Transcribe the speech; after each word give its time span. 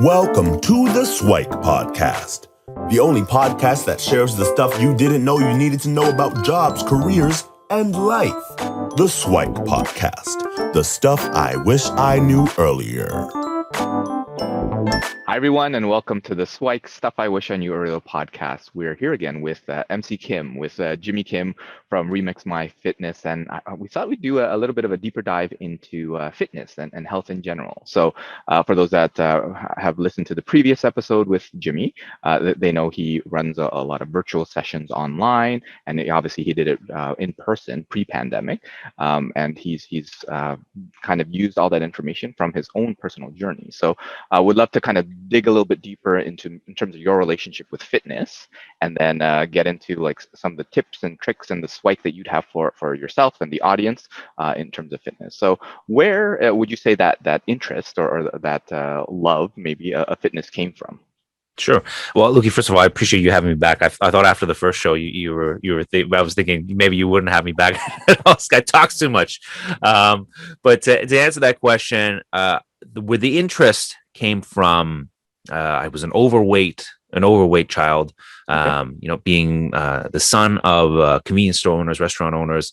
Welcome 0.00 0.60
to 0.60 0.84
the 0.92 1.04
Swike 1.04 1.50
Podcast, 1.50 2.46
the 2.88 3.00
only 3.00 3.22
podcast 3.22 3.84
that 3.86 4.00
shares 4.00 4.36
the 4.36 4.44
stuff 4.44 4.80
you 4.80 4.94
didn't 4.94 5.24
know 5.24 5.40
you 5.40 5.58
needed 5.58 5.80
to 5.80 5.88
know 5.88 6.08
about 6.08 6.44
jobs, 6.44 6.84
careers, 6.84 7.42
and 7.70 7.96
life. 7.96 8.32
The 8.96 9.08
Swike 9.08 9.54
Podcast, 9.54 10.72
the 10.72 10.84
stuff 10.84 11.20
I 11.32 11.56
wish 11.56 11.90
I 11.90 12.20
knew 12.20 12.46
earlier. 12.58 13.08
Everyone, 15.38 15.76
and 15.76 15.88
welcome 15.88 16.20
to 16.22 16.34
the 16.34 16.44
Swike 16.44 16.88
Stuff 16.88 17.14
I 17.16 17.28
Wish 17.28 17.52
I 17.52 17.56
Knew 17.56 17.72
Earlier 17.72 18.00
podcast. 18.00 18.70
We're 18.74 18.96
here 18.96 19.12
again 19.12 19.40
with 19.40 19.62
uh, 19.68 19.84
MC 19.88 20.16
Kim, 20.16 20.56
with 20.56 20.80
uh, 20.80 20.96
Jimmy 20.96 21.22
Kim 21.22 21.54
from 21.88 22.10
Remix 22.10 22.44
My 22.44 22.66
Fitness. 22.66 23.24
And 23.24 23.48
I, 23.48 23.74
we 23.74 23.86
thought 23.86 24.08
we'd 24.08 24.20
do 24.20 24.40
a, 24.40 24.56
a, 24.56 24.58
little 24.58 24.74
bit 24.74 24.84
of 24.84 24.90
a 24.90 24.96
deeper 24.96 25.22
dive 25.22 25.52
into 25.60 26.16
uh, 26.16 26.32
fitness 26.32 26.78
and, 26.78 26.92
and, 26.92 27.06
health 27.06 27.30
in 27.30 27.40
general. 27.40 27.84
So, 27.86 28.16
uh, 28.48 28.64
for 28.64 28.74
those 28.74 28.90
that 28.90 29.18
uh, 29.20 29.52
have 29.76 30.00
listened 30.00 30.26
to 30.26 30.34
the 30.34 30.42
previous 30.42 30.84
episode 30.84 31.28
with 31.28 31.48
Jimmy, 31.60 31.94
uh, 32.24 32.54
they 32.56 32.72
know 32.72 32.90
he 32.90 33.22
runs 33.24 33.58
a, 33.58 33.68
a, 33.70 33.84
lot 33.84 34.02
of 34.02 34.08
virtual 34.08 34.44
sessions 34.44 34.90
online. 34.90 35.62
And 35.86 36.10
obviously, 36.10 36.42
he 36.42 36.52
did 36.52 36.66
it 36.66 36.80
in 37.20 37.32
person 37.34 37.86
pre 37.88 38.04
pandemic. 38.04 38.64
Um, 38.98 39.30
and 39.36 39.56
he's, 39.56 39.84
he's 39.84 40.24
kind 40.28 41.20
of 41.20 41.32
used 41.32 41.58
all 41.58 41.70
that 41.70 41.82
information 41.82 42.34
from 42.36 42.52
his 42.54 42.68
own 42.74 42.96
personal 42.96 43.30
journey. 43.30 43.68
So, 43.70 43.96
I 44.32 44.40
would 44.40 44.56
love 44.56 44.72
to 44.72 44.80
kind 44.80 44.98
of 44.98 45.06
dig 45.28 45.46
a 45.46 45.50
little 45.50 45.64
bit 45.64 45.82
deeper 45.82 46.18
into 46.18 46.60
in 46.66 46.74
terms 46.74 46.94
of 46.94 47.00
your 47.00 47.18
relationship 47.18 47.66
with 47.70 47.82
fitness 47.82 48.48
and 48.80 48.96
then 48.96 49.20
uh, 49.22 49.44
get 49.46 49.66
into 49.66 49.96
like 49.96 50.20
some 50.34 50.52
of 50.52 50.58
the 50.58 50.64
tips 50.64 51.02
and 51.02 51.18
tricks 51.20 51.50
and 51.50 51.62
the 51.62 51.68
Swike 51.68 52.02
that 52.02 52.14
you'd 52.14 52.26
have 52.26 52.46
for 52.52 52.72
for 52.76 52.94
yourself 52.94 53.40
and 53.40 53.52
the 53.52 53.60
audience 53.60 54.08
uh, 54.38 54.54
in 54.56 54.70
terms 54.70 54.92
of 54.92 55.00
fitness 55.00 55.36
so 55.36 55.58
where 55.86 56.42
uh, 56.42 56.52
would 56.52 56.70
you 56.70 56.76
say 56.76 56.94
that 56.94 57.18
that 57.22 57.42
interest 57.46 57.98
or, 57.98 58.18
or 58.18 58.38
that 58.38 58.70
uh, 58.72 59.04
love 59.08 59.52
maybe 59.56 59.92
a, 59.92 60.16
fitness 60.20 60.50
came 60.50 60.72
from 60.72 60.98
Sure. 61.58 61.82
Well, 62.14 62.32
Luki, 62.32 62.50
first 62.52 62.68
of 62.68 62.74
all, 62.74 62.80
I 62.80 62.86
appreciate 62.86 63.20
you 63.20 63.30
having 63.30 63.50
me 63.50 63.56
back. 63.56 63.82
I, 63.82 63.86
I 64.00 64.10
thought 64.10 64.24
after 64.24 64.46
the 64.46 64.54
first 64.54 64.78
show, 64.78 64.94
you, 64.94 65.08
you 65.08 65.34
were 65.34 65.58
you 65.62 65.74
were. 65.74 65.84
Th- 65.84 66.06
I 66.12 66.22
was 66.22 66.34
thinking 66.34 66.64
maybe 66.68 66.96
you 66.96 67.08
wouldn't 67.08 67.32
have 67.32 67.44
me 67.44 67.52
back. 67.52 67.80
guy 68.48 68.60
talks 68.60 68.98
too 68.98 69.10
much. 69.10 69.40
Um, 69.82 70.28
but 70.62 70.82
to, 70.82 71.04
to, 71.04 71.18
answer 71.18 71.40
that 71.40 71.60
question, 71.60 72.22
uh, 72.32 72.60
the, 72.80 73.00
with 73.00 73.20
the 73.20 73.38
interest 73.38 73.96
came 74.14 74.40
from 74.40 75.10
uh, 75.50 75.54
I 75.54 75.88
was 75.88 76.02
an 76.02 76.12
overweight, 76.12 76.86
an 77.12 77.24
overweight 77.24 77.68
child. 77.68 78.12
Um, 78.48 78.88
okay. 78.88 78.98
You 79.00 79.08
know, 79.08 79.16
being 79.18 79.74
uh, 79.74 80.08
the 80.12 80.20
son 80.20 80.58
of 80.58 80.98
uh, 80.98 81.20
convenience 81.24 81.58
store 81.58 81.78
owners, 81.78 82.00
restaurant 82.00 82.34
owners, 82.34 82.72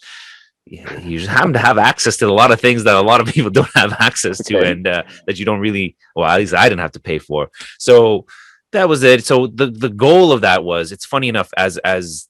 you 0.66 1.20
just 1.20 1.30
happen 1.30 1.54
to 1.54 1.60
have 1.60 1.78
access 1.78 2.18
to 2.18 2.28
a 2.28 2.34
lot 2.34 2.52
of 2.52 2.60
things 2.60 2.84
that 2.86 2.96
a 2.96 3.02
lot 3.02 3.22
of 3.22 3.28
people 3.34 3.52
don't 3.52 3.70
have 3.76 3.94
access 4.00 4.38
to, 4.40 4.58
okay. 4.58 4.72
and 4.72 4.88
uh, 4.88 5.04
that 5.28 5.38
you 5.38 5.46
don't 5.46 5.60
really. 5.60 5.96
Well, 6.16 6.30
at 6.30 6.40
least 6.40 6.54
I 6.54 6.68
didn't 6.68 6.82
have 6.82 6.94
to 6.94 7.00
pay 7.00 7.20
for. 7.20 7.50
So 7.78 8.26
that 8.72 8.90
was 8.90 9.04
it. 9.04 9.26
So 9.26 9.48
the 9.48 9.68
the 9.68 9.90
goal 9.90 10.32
of 10.32 10.42
that 10.42 10.64
was. 10.64 10.92
It's 10.92 11.06
funny 11.06 11.30
enough 11.30 11.52
as 11.56 11.78
as 11.80 12.28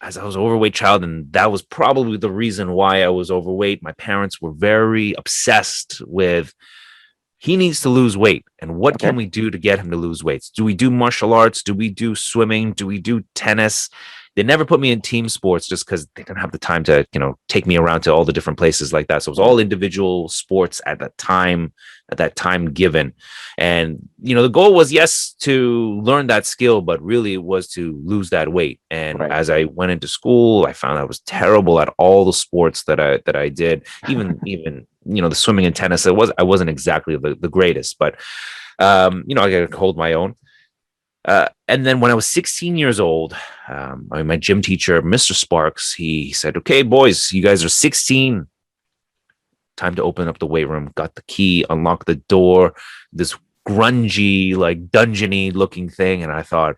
as 0.00 0.16
I 0.16 0.24
was 0.24 0.36
overweight 0.36 0.74
child, 0.74 1.04
and 1.04 1.32
that 1.32 1.52
was 1.52 1.62
probably 1.62 2.16
the 2.16 2.30
reason 2.30 2.72
why 2.72 3.02
I 3.02 3.08
was 3.08 3.30
overweight. 3.30 3.82
My 3.82 3.92
parents 3.92 4.40
were 4.40 4.52
very 4.52 5.14
obsessed 5.16 6.00
with 6.06 6.54
he 7.42 7.56
needs 7.56 7.80
to 7.80 7.88
lose 7.88 8.16
weight. 8.16 8.44
And 8.60 8.76
what 8.76 8.94
okay. 8.94 9.08
can 9.08 9.16
we 9.16 9.26
do 9.26 9.50
to 9.50 9.58
get 9.58 9.80
him 9.80 9.90
to 9.90 9.96
lose 9.96 10.22
weight? 10.22 10.48
Do 10.54 10.64
we 10.64 10.74
do 10.74 10.92
martial 10.92 11.32
arts? 11.32 11.64
Do 11.64 11.74
we 11.74 11.88
do 11.88 12.14
swimming? 12.14 12.72
Do 12.72 12.86
we 12.86 13.00
do 13.00 13.24
tennis? 13.34 13.90
They 14.34 14.42
never 14.42 14.64
put 14.64 14.80
me 14.80 14.90
in 14.90 15.00
team 15.00 15.28
sports 15.28 15.68
just 15.68 15.84
because 15.84 16.06
they 16.14 16.22
didn't 16.22 16.40
have 16.40 16.52
the 16.52 16.58
time 16.58 16.84
to, 16.84 17.06
you 17.12 17.20
know, 17.20 17.38
take 17.48 17.66
me 17.66 17.76
around 17.76 18.02
to 18.02 18.12
all 18.12 18.24
the 18.24 18.32
different 18.32 18.58
places 18.58 18.92
like 18.92 19.08
that. 19.08 19.22
So 19.22 19.28
it 19.28 19.32
was 19.32 19.38
all 19.38 19.58
individual 19.58 20.28
sports 20.28 20.80
at 20.86 21.00
that 21.00 21.16
time, 21.18 21.72
at 22.10 22.18
that 22.18 22.34
time 22.34 22.72
given. 22.72 23.12
And, 23.58 24.08
you 24.22 24.34
know, 24.34 24.42
the 24.42 24.48
goal 24.48 24.74
was, 24.74 24.92
yes, 24.92 25.34
to 25.40 26.00
learn 26.02 26.28
that 26.28 26.46
skill, 26.46 26.80
but 26.80 27.02
really 27.02 27.34
it 27.34 27.42
was 27.42 27.68
to 27.72 28.00
lose 28.04 28.30
that 28.30 28.52
weight. 28.52 28.80
And 28.90 29.20
right. 29.20 29.30
as 29.30 29.50
I 29.50 29.64
went 29.64 29.92
into 29.92 30.08
school, 30.08 30.66
I 30.66 30.72
found 30.72 30.98
I 30.98 31.04
was 31.04 31.20
terrible 31.20 31.78
at 31.80 31.92
all 31.98 32.24
the 32.24 32.32
sports 32.32 32.84
that 32.84 32.98
I, 32.98 33.18
that 33.26 33.36
I 33.36 33.50
did, 33.50 33.86
even, 34.08 34.40
even 34.46 34.86
you 35.04 35.22
know 35.22 35.28
the 35.28 35.34
swimming 35.34 35.66
and 35.66 35.74
tennis 35.74 36.06
it 36.06 36.14
was 36.14 36.30
i 36.38 36.42
wasn't 36.42 36.70
exactly 36.70 37.16
the, 37.16 37.34
the 37.40 37.48
greatest 37.48 37.98
but 37.98 38.16
um 38.78 39.24
you 39.26 39.34
know 39.34 39.42
i 39.42 39.50
could 39.50 39.74
hold 39.74 39.96
my 39.96 40.12
own 40.12 40.34
uh, 41.24 41.48
and 41.68 41.86
then 41.86 42.00
when 42.00 42.10
i 42.10 42.14
was 42.14 42.26
16 42.26 42.76
years 42.76 43.00
old 43.00 43.34
um, 43.68 44.08
I 44.10 44.18
mean, 44.18 44.26
my 44.26 44.36
gym 44.36 44.62
teacher 44.62 45.02
mr 45.02 45.34
sparks 45.34 45.92
he 45.92 46.32
said 46.32 46.56
okay 46.56 46.82
boys 46.82 47.32
you 47.32 47.42
guys 47.42 47.64
are 47.64 47.68
16 47.68 48.46
time 49.76 49.94
to 49.94 50.02
open 50.02 50.28
up 50.28 50.38
the 50.38 50.46
weight 50.46 50.68
room. 50.68 50.92
Got 50.94 51.14
the 51.14 51.22
key 51.22 51.64
unlocked 51.68 52.06
the 52.06 52.16
door 52.16 52.74
this 53.12 53.36
grungy 53.66 54.56
like 54.56 54.88
dungeony 54.88 55.54
looking 55.54 55.88
thing 55.88 56.24
and 56.24 56.32
i 56.32 56.42
thought 56.42 56.74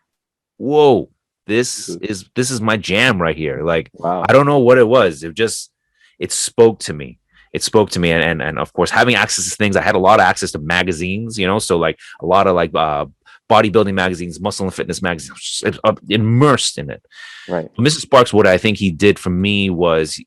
whoa 0.59 1.09
this 1.47 1.89
is 1.89 2.29
this 2.35 2.51
is 2.51 2.61
my 2.61 2.77
jam 2.77 3.21
right 3.21 3.37
here. 3.37 3.63
Like 3.63 3.91
wow. 3.95 4.25
i 4.29 4.33
don't 4.33 4.47
know 4.47 4.59
what 4.59 4.79
it 4.79 4.89
was. 4.89 5.23
It 5.23 5.35
just 5.35 5.71
it 6.19 6.33
spoke 6.33 6.79
to 6.81 6.93
me. 6.93 7.19
It 7.53 7.63
spoke 7.63 7.91
to 7.91 8.01
me 8.01 8.11
and, 8.11 8.25
and 8.25 8.43
and 8.43 8.59
of 8.59 8.73
course 8.73 8.91
having 8.91 9.15
access 9.15 9.49
to 9.49 9.57
things 9.57 9.77
i 9.77 9.81
had 9.81 9.95
a 9.95 9.99
lot 9.99 10.19
of 10.19 10.25
access 10.25 10.51
to 10.53 10.59
magazines 10.59 11.39
you 11.39 11.47
know 11.47 11.61
so 11.61 11.79
like 11.79 11.97
a 12.21 12.27
lot 12.27 12.49
of 12.49 12.57
like 12.57 12.75
uh 12.75 13.07
bodybuilding 13.49 13.95
magazines 13.95 14.41
muscle 14.41 14.67
and 14.67 14.75
fitness 14.75 15.03
magazines 15.03 15.63
uh, 15.85 15.95
immersed 16.09 16.79
in 16.79 16.91
it. 16.91 17.05
Right. 17.49 17.73
Mrs 17.77 18.01
sparks 18.01 18.33
what 18.33 18.47
i 18.47 18.59
think 18.59 18.79
he 18.79 18.91
did 18.91 19.19
for 19.19 19.31
me 19.31 19.71
was 19.71 20.21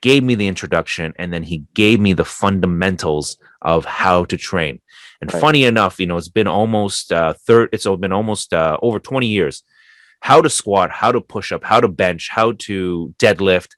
gave 0.00 0.22
me 0.22 0.34
the 0.34 0.46
introduction 0.46 1.14
and 1.16 1.32
then 1.32 1.42
he 1.42 1.64
gave 1.74 1.98
me 1.98 2.12
the 2.12 2.24
fundamentals 2.24 3.38
of 3.62 3.84
how 3.84 4.24
to 4.26 4.36
train. 4.36 4.80
And 5.20 5.32
right. 5.32 5.40
funny 5.40 5.64
enough 5.64 5.98
you 5.98 6.06
know 6.06 6.16
it's 6.16 6.28
been 6.28 6.48
almost 6.48 7.12
uh 7.12 7.34
third 7.46 7.68
it's 7.72 7.86
been 7.86 8.12
almost 8.12 8.52
uh, 8.52 8.78
over 8.82 8.98
20 8.98 9.26
years. 9.26 9.62
How 10.20 10.40
to 10.40 10.50
squat 10.50 10.90
how 10.90 11.10
to 11.10 11.20
push 11.20 11.52
up 11.52 11.64
how 11.64 11.80
to 11.80 11.88
bench 11.88 12.28
how 12.30 12.52
to 12.52 13.14
deadlift 13.18 13.70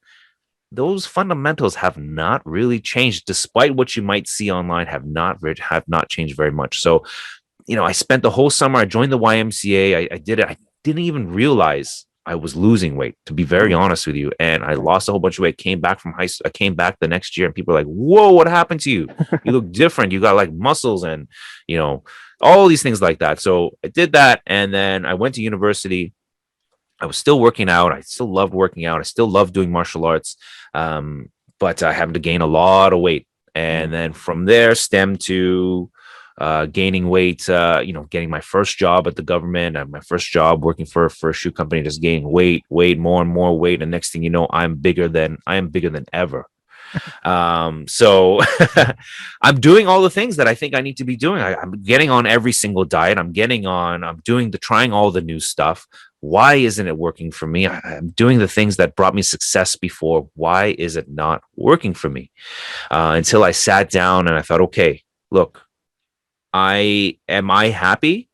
those 0.75 1.07
fundamentals 1.07 1.77
have 1.77 1.97
not 1.97 2.45
really 2.45 2.81
changed 2.81 3.27
despite 3.27 3.77
what 3.77 3.95
you 3.95 4.03
might 4.03 4.27
see 4.27 4.51
online 4.51 4.87
have 4.87 5.07
not 5.07 5.39
have 5.61 5.85
not 5.87 6.09
changed 6.09 6.37
very 6.37 6.51
much. 6.51 6.81
So 6.81 7.05
you 7.67 7.77
know 7.77 7.85
i 7.85 7.93
spent 7.93 8.23
the 8.23 8.31
whole 8.31 8.51
summer 8.51 8.79
i 8.79 8.85
joined 8.85 9.13
the 9.13 9.19
ymca 9.19 9.97
I, 9.97 10.15
I, 10.15 10.19
did 10.19 10.39
it 10.39 10.47
i 10.47 10.57
didn't 10.83 11.03
even 11.03 11.33
realize 11.33 12.07
i 12.27 12.35
was 12.35 12.57
losing 12.57 12.97
weight 12.97 13.17
to 13.27 13.33
be 13.33 13.45
very 13.45 13.73
honest 13.73 14.07
with 14.07 14.17
you 14.17 14.33
and 14.39 14.63
i 14.63 14.75
lost 14.75 15.09
a 15.09 15.13
whole 15.13 15.21
bunch 15.21 15.39
of 15.39 15.43
weight 15.43 15.59
came 15.59 15.81
back 15.81 16.01
from 16.01 16.13
high 16.13 16.27
school 16.27 16.47
i 16.47 16.51
came 16.51 16.75
back 16.75 16.99
the 17.01 17.09
next 17.09 17.37
year 17.37 17.47
and 17.47 17.55
people 17.55 17.73
were 17.73 17.81
like 17.81 17.87
whoa 17.87 18.31
what 18.31 18.47
happened 18.47 18.81
to 18.81 18.91
you 18.91 19.09
you 19.45 19.53
look 19.53 19.71
different 19.73 20.13
you 20.13 20.21
got 20.21 20.37
like 20.37 20.53
muscles 20.53 21.05
and 21.05 21.29
you 21.67 21.77
know 21.77 22.03
all 22.41 22.67
these 22.69 22.83
things 22.83 23.01
like 23.01 23.19
that 23.19 23.41
so 23.41 23.77
i 23.85 23.89
did 23.89 24.13
that 24.13 24.43
and 24.47 24.73
then 24.73 25.07
i 25.07 25.15
went 25.15 25.35
to 25.35 25.43
university 25.43 26.13
I 27.01 27.07
was 27.07 27.19
still 27.19 27.41
working 27.41 27.69
out. 27.69 27.93
I 27.93 28.01
still 28.01 28.33
loved 28.33 28.55
working 28.55 28.87
out. 28.87 29.01
I 29.01 29.03
still 29.03 29.29
loved 29.29 29.53
doing 29.53 29.71
martial 29.71 30.05
arts. 30.05 30.37
Um, 30.73 31.31
but 31.59 31.83
I 31.83 31.93
happened 31.93 32.15
to 32.15 32.21
gain 32.21 32.41
a 32.41 32.47
lot 32.47 32.93
of 32.93 33.01
weight. 33.01 33.27
And 33.55 33.93
then 33.93 34.13
from 34.13 34.45
there, 34.45 34.75
stem 34.75 35.17
to 35.19 35.91
uh, 36.39 36.67
gaining 36.67 37.09
weight, 37.09 37.49
uh, 37.49 37.81
you 37.85 37.93
know, 37.93 38.05
getting 38.05 38.31
my 38.31 38.41
first 38.41 38.77
job 38.79 39.07
at 39.07 39.17
the 39.17 39.23
government, 39.23 39.77
uh, 39.77 39.85
my 39.87 40.01
first 40.01 40.31
job 40.31 40.65
working 40.65 40.87
for, 40.87 41.09
for 41.09 41.31
a 41.31 41.33
shoe 41.33 41.53
company, 41.53 41.83
just 41.83 42.03
gaining 42.03 42.31
weight, 42.31 42.65
weight, 42.69 42.99
more 42.99 43.23
and 43.23 43.31
more 43.31 43.59
weight. 43.59 43.83
And 43.83 43.91
next 43.91 44.13
thing 44.13 44.23
you 44.23 44.31
know, 44.31 44.49
I'm 44.51 44.77
bigger 44.77 45.09
than 45.09 45.39
I 45.47 45.57
am 45.57 45.69
bigger 45.69 45.91
than 45.91 46.07
ever. 46.13 46.47
um, 47.25 47.87
so 47.89 48.41
I'm 49.43 49.61
doing 49.61 49.89
all 49.89 50.03
the 50.03 50.11
things 50.11 50.37
that 50.37 50.49
I 50.49 50.55
think 50.55 50.75
I 50.75 50.81
need 50.81 50.97
to 50.99 51.05
be 51.05 51.17
doing. 51.17 51.41
I, 51.41 51.55
I'm 51.55 51.83
getting 51.83 52.11
on 52.11 52.27
every 52.27 52.53
single 52.53 52.85
diet. 52.85 53.19
I'm 53.19 53.33
getting 53.33 53.67
on, 53.67 54.05
I'm 54.05 54.21
doing 54.25 54.51
the 54.51 54.59
trying 54.59 54.93
all 54.93 55.11
the 55.11 55.21
new 55.21 55.41
stuff 55.41 55.87
why 56.25 56.55
isn't 56.55 56.89
it 56.89 56.97
working 56.97 57.31
for 57.31 57.47
me 57.47 57.69
i'm 57.69 58.09
doing 58.17 58.39
the 58.39 58.49
things 58.49 58.77
that 58.77 58.97
brought 58.97 59.15
me 59.15 59.21
success 59.21 59.77
before 59.77 60.27
why 60.37 60.75
is 60.79 60.97
it 60.97 61.07
not 61.07 61.43
working 61.55 61.93
for 61.93 62.09
me 62.09 62.31
uh, 62.91 63.13
until 63.15 63.45
i 63.45 63.51
sat 63.51 63.91
down 63.91 64.27
and 64.27 64.35
i 64.35 64.41
thought 64.41 64.63
okay 64.63 65.03
look 65.31 65.67
i 66.55 67.19
am 67.29 67.51
i 67.51 67.67
happy? 67.69 68.31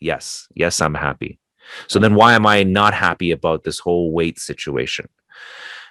Yes. 0.00 0.46
Yes 0.54 0.80
i'm 0.80 0.94
happy. 0.94 1.40
So 1.88 1.98
then 1.98 2.14
why 2.14 2.34
am 2.34 2.46
i 2.46 2.62
not 2.62 2.94
happy 2.94 3.32
about 3.32 3.64
this 3.64 3.80
whole 3.80 4.12
weight 4.12 4.38
situation? 4.38 5.08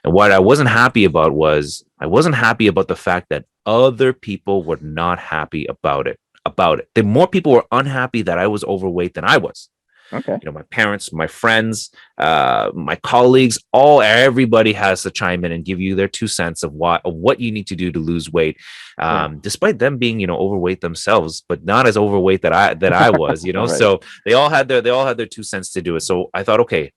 And 0.06 0.14
what 0.14 0.32
i 0.32 0.40
wasn't 0.40 0.70
happy 0.70 1.04
about 1.04 1.34
was 1.34 1.84
i 2.00 2.06
wasn't 2.06 2.36
happy 2.36 2.68
about 2.68 2.88
the 2.88 2.96
fact 2.96 3.28
that 3.30 3.46
other 3.66 4.14
people 4.14 4.64
were 4.64 4.80
not 4.82 5.20
happy 5.20 5.66
about 5.66 6.08
it 6.08 6.20
about 6.46 6.80
it. 6.80 6.90
The 6.94 7.04
more 7.04 7.28
people 7.28 7.54
were 7.54 7.66
unhappy 7.72 8.22
that 8.22 8.38
i 8.38 8.48
was 8.48 8.64
overweight 8.64 9.16
than 9.16 9.26
i 9.26 9.38
was 9.38 9.70
Okay. 10.14 10.34
You 10.34 10.46
know, 10.46 10.52
my 10.52 10.62
parents, 10.64 11.12
my 11.12 11.28
friends, 11.28 11.92
uh, 12.18 12.72
my 12.74 12.96
colleagues, 12.98 13.60
all 13.72 14.02
everybody 14.02 14.74
has 14.74 15.02
to 15.04 15.12
chime 15.12 15.44
in 15.44 15.52
and 15.52 15.66
give 15.66 15.82
you 15.82 15.96
their 15.96 16.08
two 16.08 16.28
cents 16.28 16.64
of 16.64 16.74
what 16.74 17.02
of 17.06 17.16
what 17.16 17.40
you 17.40 17.52
need 17.52 17.68
to 17.68 17.76
do 17.76 17.92
to 17.92 18.00
lose 18.00 18.32
weight. 18.32 18.58
Um, 19.00 19.40
despite 19.40 19.80
them 19.80 19.98
being, 19.98 20.20
you 20.20 20.28
know, 20.28 20.38
overweight 20.38 20.82
themselves, 20.82 21.44
but 21.48 21.66
not 21.66 21.88
as 21.88 21.98
overweight 21.98 22.44
that 22.44 22.54
I 22.54 22.74
that 22.76 22.94
I 22.94 23.10
was, 23.10 23.44
you 23.44 23.54
know. 23.58 23.66
right. 23.66 23.78
So 23.78 24.02
they 24.26 24.34
all 24.34 24.50
had 24.50 24.68
their 24.68 24.82
they 24.82 24.92
all 24.92 25.06
had 25.06 25.18
their 25.18 25.26
two 25.26 25.44
cents 25.44 25.72
to 25.74 25.82
do 25.82 25.96
it. 25.96 26.02
So 26.02 26.30
I 26.34 26.44
thought, 26.44 26.60
okay, 26.62 26.92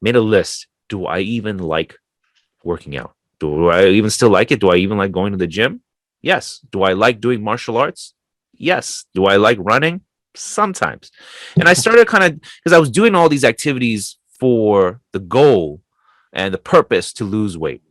made 0.00 0.16
a 0.16 0.20
list. 0.20 0.66
Do 0.88 1.06
I 1.06 1.20
even 1.20 1.58
like 1.58 1.96
working 2.64 2.96
out? 2.96 3.14
Do 3.40 3.68
I 3.68 3.86
even 3.88 4.10
still 4.10 4.30
like 4.30 4.50
it? 4.50 4.60
Do 4.60 4.70
I 4.70 4.76
even 4.76 4.98
like 4.98 5.12
going 5.12 5.32
to 5.32 5.38
the 5.38 5.46
gym? 5.46 5.82
Yes. 6.22 6.60
Do 6.72 6.82
I 6.82 6.94
like 6.94 7.20
doing 7.20 7.42
martial 7.42 7.76
arts? 7.76 8.14
Yes. 8.52 9.04
Do 9.14 9.26
I 9.26 9.36
like 9.36 9.58
running? 9.60 10.00
Sometimes. 10.34 11.10
And 11.58 11.68
I 11.68 11.72
started 11.72 12.06
kind 12.06 12.24
of 12.24 12.40
because 12.40 12.74
I 12.74 12.78
was 12.78 12.90
doing 12.90 13.14
all 13.14 13.28
these 13.28 13.44
activities 13.44 14.18
for 14.38 15.00
the 15.12 15.18
goal 15.18 15.82
and 16.32 16.52
the 16.54 16.58
purpose 16.58 17.12
to 17.14 17.24
lose 17.24 17.58
weight. 17.58 17.82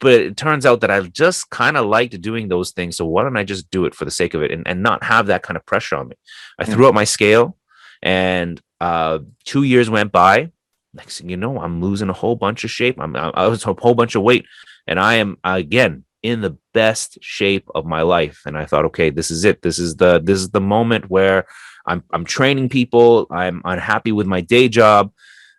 But 0.00 0.14
it 0.14 0.36
turns 0.36 0.64
out 0.64 0.80
that 0.80 0.90
I 0.90 1.00
just 1.02 1.50
kind 1.50 1.76
of 1.76 1.86
liked 1.86 2.18
doing 2.20 2.48
those 2.48 2.70
things. 2.70 2.96
So 2.96 3.04
why 3.04 3.22
don't 3.22 3.36
I 3.36 3.44
just 3.44 3.70
do 3.70 3.84
it 3.84 3.94
for 3.94 4.04
the 4.04 4.10
sake 4.10 4.34
of 4.34 4.42
it 4.42 4.50
and, 4.50 4.66
and 4.66 4.82
not 4.82 5.04
have 5.04 5.26
that 5.26 5.42
kind 5.42 5.56
of 5.56 5.66
pressure 5.66 5.96
on 5.96 6.08
me? 6.08 6.16
I 6.58 6.64
threw 6.64 6.86
out 6.86 6.94
my 6.94 7.04
scale 7.04 7.56
and 8.02 8.60
uh, 8.80 9.18
two 9.44 9.62
years 9.62 9.90
went 9.90 10.12
by. 10.12 10.50
Next 10.92 11.20
thing 11.20 11.28
you 11.28 11.36
know, 11.36 11.60
I'm 11.60 11.80
losing 11.80 12.08
a 12.08 12.14
whole 12.14 12.34
bunch 12.34 12.64
of 12.64 12.70
shape. 12.70 12.98
I'm 12.98 13.14
I 13.14 13.46
was 13.46 13.64
a 13.64 13.74
whole 13.74 13.94
bunch 13.94 14.16
of 14.16 14.22
weight, 14.22 14.44
and 14.88 14.98
I 14.98 15.14
am 15.14 15.36
again 15.44 16.04
in 16.22 16.40
the 16.40 16.56
best 16.74 17.18
shape 17.20 17.68
of 17.74 17.86
my 17.86 18.02
life. 18.02 18.42
And 18.46 18.56
I 18.56 18.66
thought, 18.66 18.84
okay, 18.86 19.10
this 19.10 19.30
is 19.30 19.44
it. 19.44 19.62
This 19.62 19.78
is 19.78 19.96
the 19.96 20.20
this 20.20 20.38
is 20.38 20.50
the 20.50 20.60
moment 20.60 21.10
where 21.10 21.46
I'm 21.86 22.02
I'm 22.12 22.24
training 22.24 22.68
people. 22.68 23.26
I'm 23.30 23.62
unhappy 23.64 24.12
with 24.12 24.26
my 24.26 24.40
day 24.40 24.68
job. 24.68 25.12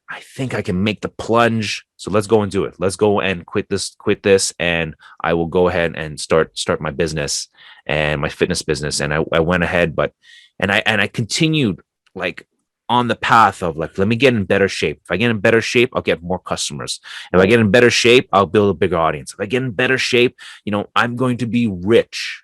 I 0.09 0.19
think 0.19 0.53
I 0.53 0.61
can 0.61 0.83
make 0.83 1.01
the 1.01 1.09
plunge. 1.09 1.85
So 1.95 2.11
let's 2.11 2.27
go 2.27 2.41
and 2.41 2.51
do 2.51 2.65
it. 2.65 2.75
Let's 2.79 2.97
go 2.97 3.21
and 3.21 3.45
quit 3.45 3.69
this, 3.69 3.95
quit 3.97 4.23
this, 4.23 4.53
and 4.59 4.93
I 5.23 5.33
will 5.33 5.45
go 5.45 5.69
ahead 5.69 5.93
and 5.95 6.19
start 6.19 6.57
start 6.57 6.81
my 6.81 6.91
business 6.91 7.47
and 7.85 8.21
my 8.21 8.29
fitness 8.29 8.61
business. 8.61 8.99
And 8.99 9.13
I, 9.13 9.23
I 9.31 9.39
went 9.39 9.63
ahead, 9.63 9.95
but 9.95 10.13
and 10.59 10.71
I 10.71 10.83
and 10.85 11.01
I 11.01 11.07
continued 11.07 11.79
like 12.13 12.45
on 12.91 13.07
the 13.07 13.15
path 13.15 13.63
of 13.63 13.77
like, 13.77 13.97
let 13.97 14.09
me 14.09 14.17
get 14.17 14.33
in 14.33 14.43
better 14.43 14.67
shape. 14.67 14.99
If 15.01 15.09
I 15.09 15.15
get 15.15 15.31
in 15.31 15.39
better 15.39 15.61
shape, 15.61 15.91
I'll 15.93 16.01
get 16.01 16.21
more 16.21 16.39
customers. 16.39 16.99
If 17.31 17.39
I 17.39 17.45
get 17.45 17.61
in 17.61 17.71
better 17.71 17.89
shape, 17.89 18.27
I'll 18.33 18.45
build 18.45 18.69
a 18.69 18.77
bigger 18.77 18.97
audience. 18.97 19.33
If 19.33 19.39
I 19.39 19.45
get 19.45 19.63
in 19.63 19.71
better 19.71 19.97
shape, 19.97 20.37
you 20.65 20.73
know, 20.73 20.89
I'm 20.93 21.15
going 21.15 21.37
to 21.37 21.47
be 21.47 21.67
rich. 21.67 22.43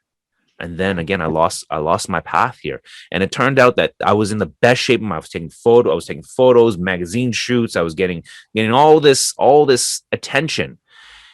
And 0.57 0.77
then 0.77 0.99
again, 0.99 1.21
I 1.21 1.25
lost 1.25 1.65
I 1.69 1.79
lost 1.79 2.07
my 2.07 2.21
path 2.21 2.59
here. 2.61 2.81
And 3.11 3.23
it 3.23 3.31
turned 3.31 3.59
out 3.59 3.75
that 3.75 3.93
I 4.01 4.13
was 4.13 4.31
in 4.31 4.37
the 4.37 4.53
best 4.65 4.81
shape. 4.81 5.03
I 5.03 5.17
was 5.17 5.27
taking 5.27 5.49
photo, 5.49 5.91
I 5.91 5.95
was 5.95 6.05
taking 6.05 6.23
photos, 6.23 6.77
magazine 6.77 7.33
shoots, 7.33 7.75
I 7.75 7.81
was 7.81 7.93
getting 7.93 8.23
getting 8.55 8.71
all 8.71 9.01
this, 9.01 9.33
all 9.37 9.65
this 9.65 10.01
attention. 10.13 10.77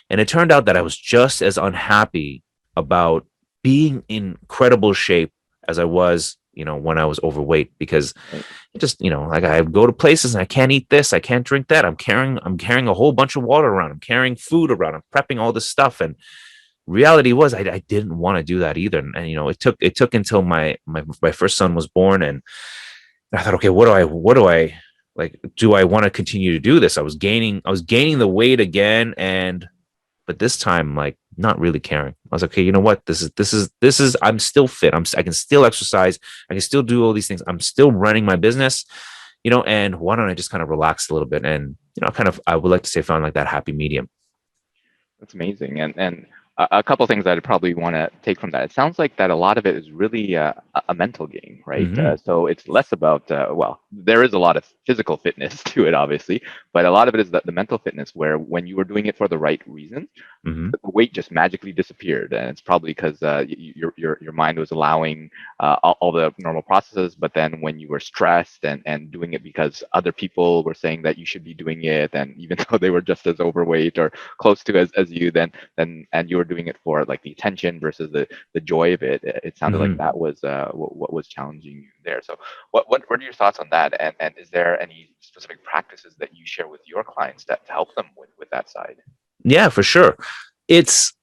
And 0.09 0.19
it 0.19 0.27
turned 0.27 0.51
out 0.51 0.65
that 0.65 0.75
I 0.75 0.81
was 0.81 0.97
just 0.97 1.43
as 1.43 1.59
unhappy 1.59 2.41
about 2.75 3.27
being 3.61 4.03
in 4.07 4.37
incredible 4.41 4.93
shape 4.93 5.31
as 5.67 5.77
I 5.77 5.85
was 5.85 6.37
you 6.53 6.65
know, 6.65 6.77
when 6.77 6.97
I 6.97 7.05
was 7.05 7.19
overweight 7.23 7.77
because 7.77 8.13
just, 8.77 9.01
you 9.01 9.09
know, 9.09 9.27
like 9.27 9.43
I 9.43 9.61
go 9.61 9.85
to 9.85 9.93
places 9.93 10.35
and 10.35 10.41
I 10.41 10.45
can't 10.45 10.71
eat 10.71 10.89
this, 10.89 11.13
I 11.13 11.19
can't 11.19 11.45
drink 11.45 11.67
that. 11.67 11.85
I'm 11.85 11.95
carrying, 11.95 12.39
I'm 12.43 12.57
carrying 12.57 12.87
a 12.87 12.93
whole 12.93 13.11
bunch 13.11 13.35
of 13.35 13.43
water 13.43 13.67
around. 13.67 13.91
I'm 13.91 13.99
carrying 13.99 14.35
food 14.35 14.71
around. 14.71 14.95
I'm 14.95 15.03
prepping 15.13 15.39
all 15.39 15.51
this 15.51 15.69
stuff. 15.69 16.01
And 16.01 16.15
reality 16.87 17.33
was 17.33 17.53
I, 17.53 17.59
I 17.59 17.83
didn't 17.87 18.17
want 18.17 18.37
to 18.37 18.43
do 18.43 18.59
that 18.59 18.77
either. 18.77 18.99
And, 18.99 19.15
and, 19.15 19.29
you 19.29 19.35
know, 19.35 19.49
it 19.49 19.59
took, 19.59 19.77
it 19.79 19.95
took 19.95 20.13
until 20.13 20.41
my, 20.41 20.77
my, 20.85 21.03
my 21.21 21.31
first 21.31 21.57
son 21.57 21.75
was 21.75 21.87
born 21.87 22.21
and 22.21 22.41
I 23.33 23.41
thought, 23.41 23.55
okay, 23.55 23.69
what 23.69 23.85
do 23.85 23.91
I, 23.91 24.03
what 24.03 24.35
do 24.35 24.47
I, 24.47 24.77
like, 25.15 25.39
do 25.55 25.73
I 25.73 25.83
want 25.83 26.03
to 26.03 26.09
continue 26.09 26.51
to 26.53 26.59
do 26.59 26.79
this? 26.79 26.97
I 26.97 27.01
was 27.01 27.15
gaining, 27.15 27.61
I 27.65 27.71
was 27.71 27.81
gaining 27.81 28.19
the 28.19 28.27
weight 28.27 28.59
again. 28.59 29.13
And, 29.17 29.67
but 30.27 30.39
this 30.39 30.57
time, 30.57 30.95
like, 30.95 31.17
not 31.37 31.59
really 31.59 31.79
caring. 31.79 32.13
I 32.31 32.35
was 32.35 32.41
like, 32.41 32.51
okay, 32.51 32.61
you 32.61 32.71
know 32.71 32.79
what? 32.79 33.05
This 33.05 33.21
is 33.21 33.31
this 33.31 33.53
is 33.53 33.69
this 33.81 33.99
is 33.99 34.17
I'm 34.21 34.39
still 34.39 34.67
fit. 34.67 34.93
I'm 34.93 35.05
I 35.17 35.23
can 35.23 35.33
still 35.33 35.65
exercise. 35.65 36.19
I 36.49 36.53
can 36.53 36.61
still 36.61 36.83
do 36.83 37.03
all 37.03 37.13
these 37.13 37.27
things. 37.27 37.41
I'm 37.47 37.59
still 37.59 37.91
running 37.91 38.25
my 38.25 38.35
business, 38.35 38.85
you 39.43 39.51
know. 39.51 39.63
And 39.63 39.99
why 39.99 40.15
don't 40.15 40.29
I 40.29 40.33
just 40.33 40.49
kind 40.49 40.63
of 40.63 40.69
relax 40.69 41.09
a 41.09 41.13
little 41.13 41.27
bit 41.27 41.45
and 41.45 41.77
you 41.95 42.01
know, 42.01 42.09
kind 42.09 42.27
of 42.27 42.39
I 42.47 42.55
would 42.55 42.69
like 42.69 42.83
to 42.83 42.89
say 42.89 43.01
found 43.01 43.23
like 43.23 43.35
that 43.35 43.47
happy 43.47 43.71
medium. 43.71 44.09
That's 45.19 45.33
amazing. 45.33 45.79
And 45.79 45.93
and 45.97 46.25
a 46.57 46.83
couple 46.83 47.05
things 47.07 47.23
that 47.23 47.35
I'd 47.35 47.43
probably 47.43 47.73
want 47.73 47.95
to 47.95 48.11
take 48.21 48.39
from 48.39 48.51
that. 48.51 48.63
It 48.63 48.71
sounds 48.71 48.99
like 48.99 49.17
that 49.17 49.31
a 49.31 49.35
lot 49.35 49.57
of 49.57 49.65
it 49.65 49.75
is 49.75 49.89
really 49.89 50.35
uh, 50.35 50.53
a 50.87 50.93
mental 50.93 51.25
game, 51.25 51.63
right? 51.65 51.91
Mm-hmm. 51.91 52.05
Uh, 52.05 52.17
so 52.17 52.45
it's 52.45 52.67
less 52.67 52.91
about 52.91 53.29
uh, 53.31 53.47
well, 53.51 53.81
there 53.91 54.23
is 54.23 54.33
a 54.33 54.39
lot 54.39 54.55
of 54.55 54.65
physical 54.85 55.17
fitness 55.17 55.63
to 55.65 55.87
it, 55.87 55.95
obviously, 55.95 56.43
but 56.71 56.85
a 56.85 56.91
lot 56.91 57.07
of 57.07 57.15
it 57.15 57.21
is 57.21 57.31
that 57.31 57.45
the 57.47 57.51
mental 57.51 57.79
fitness 57.79 58.13
where 58.13 58.37
when 58.37 58.67
you 58.67 58.75
were 58.75 58.83
doing 58.83 59.07
it 59.07 59.17
for 59.17 59.27
the 59.27 59.37
right 59.37 59.61
reason, 59.65 60.07
mm-hmm. 60.45 60.69
the 60.69 60.91
weight 60.91 61.11
just 61.11 61.31
magically 61.31 61.71
disappeared, 61.71 62.33
and 62.33 62.49
it's 62.49 62.61
probably 62.61 62.91
because 62.91 63.23
uh, 63.23 63.43
your 63.47 63.93
your 63.97 64.19
your 64.21 64.33
mind 64.33 64.59
was 64.59 64.69
allowing 64.69 65.31
uh, 65.59 65.77
all, 65.81 65.97
all, 66.01 66.11
the 66.11 66.31
normal 66.37 66.61
processes, 66.61 67.15
but 67.15 67.33
then 67.33 67.61
when 67.61 67.79
you 67.79 67.87
were 67.87 67.99
stressed 67.99 68.63
and 68.63 68.83
and 68.85 69.09
doing 69.09 69.33
it 69.33 69.41
because 69.41 69.83
other 69.93 70.11
people 70.11 70.63
were 70.63 70.75
saying 70.75 71.01
that 71.01 71.17
you 71.17 71.25
should 71.25 71.43
be 71.43 71.55
doing 71.55 71.83
it, 71.85 72.11
and 72.13 72.37
even 72.37 72.57
though 72.69 72.77
they 72.77 72.91
were 72.91 73.01
just 73.01 73.25
as 73.25 73.39
overweight 73.39 73.97
or 73.97 74.11
close 74.37 74.63
to 74.63 74.77
as, 74.77 74.91
as 74.91 75.11
you, 75.11 75.31
then 75.31 75.51
then 75.77 76.05
and 76.13 76.29
you 76.29 76.37
were 76.37 76.42
doing 76.43 76.67
it 76.67 76.77
for 76.83 77.05
like 77.05 77.21
the 77.23 77.31
attention 77.31 77.79
versus 77.79 78.11
the 78.11 78.27
the 78.53 78.61
joy 78.61 78.93
of 78.93 79.03
it. 79.03 79.23
It 79.23 79.57
sounded 79.57 79.79
mm-hmm. 79.79 79.91
like 79.91 79.97
that 79.97 80.17
was 80.17 80.43
uh, 80.43 80.69
what, 80.73 80.95
what 80.95 81.13
was 81.13 81.27
challenging 81.27 81.75
you 81.77 81.89
there. 82.03 82.21
So, 82.23 82.37
what, 82.71 82.89
what 82.89 83.03
what 83.07 83.19
are 83.19 83.23
your 83.23 83.33
thoughts 83.33 83.59
on 83.59 83.67
that? 83.71 83.99
And 83.99 84.15
and 84.19 84.33
is 84.37 84.49
there 84.49 84.81
any 84.81 85.09
specific 85.19 85.63
practices 85.63 86.15
that 86.19 86.33
you 86.33 86.45
share 86.45 86.67
with 86.67 86.81
your 86.85 87.03
clients 87.03 87.45
that 87.45 87.65
to 87.65 87.71
help 87.71 87.93
them 87.95 88.07
with 88.17 88.29
with 88.37 88.49
that 88.49 88.69
side? 88.69 88.97
Yeah, 89.43 89.69
for 89.69 89.83
sure. 89.83 90.17
It's 90.67 91.13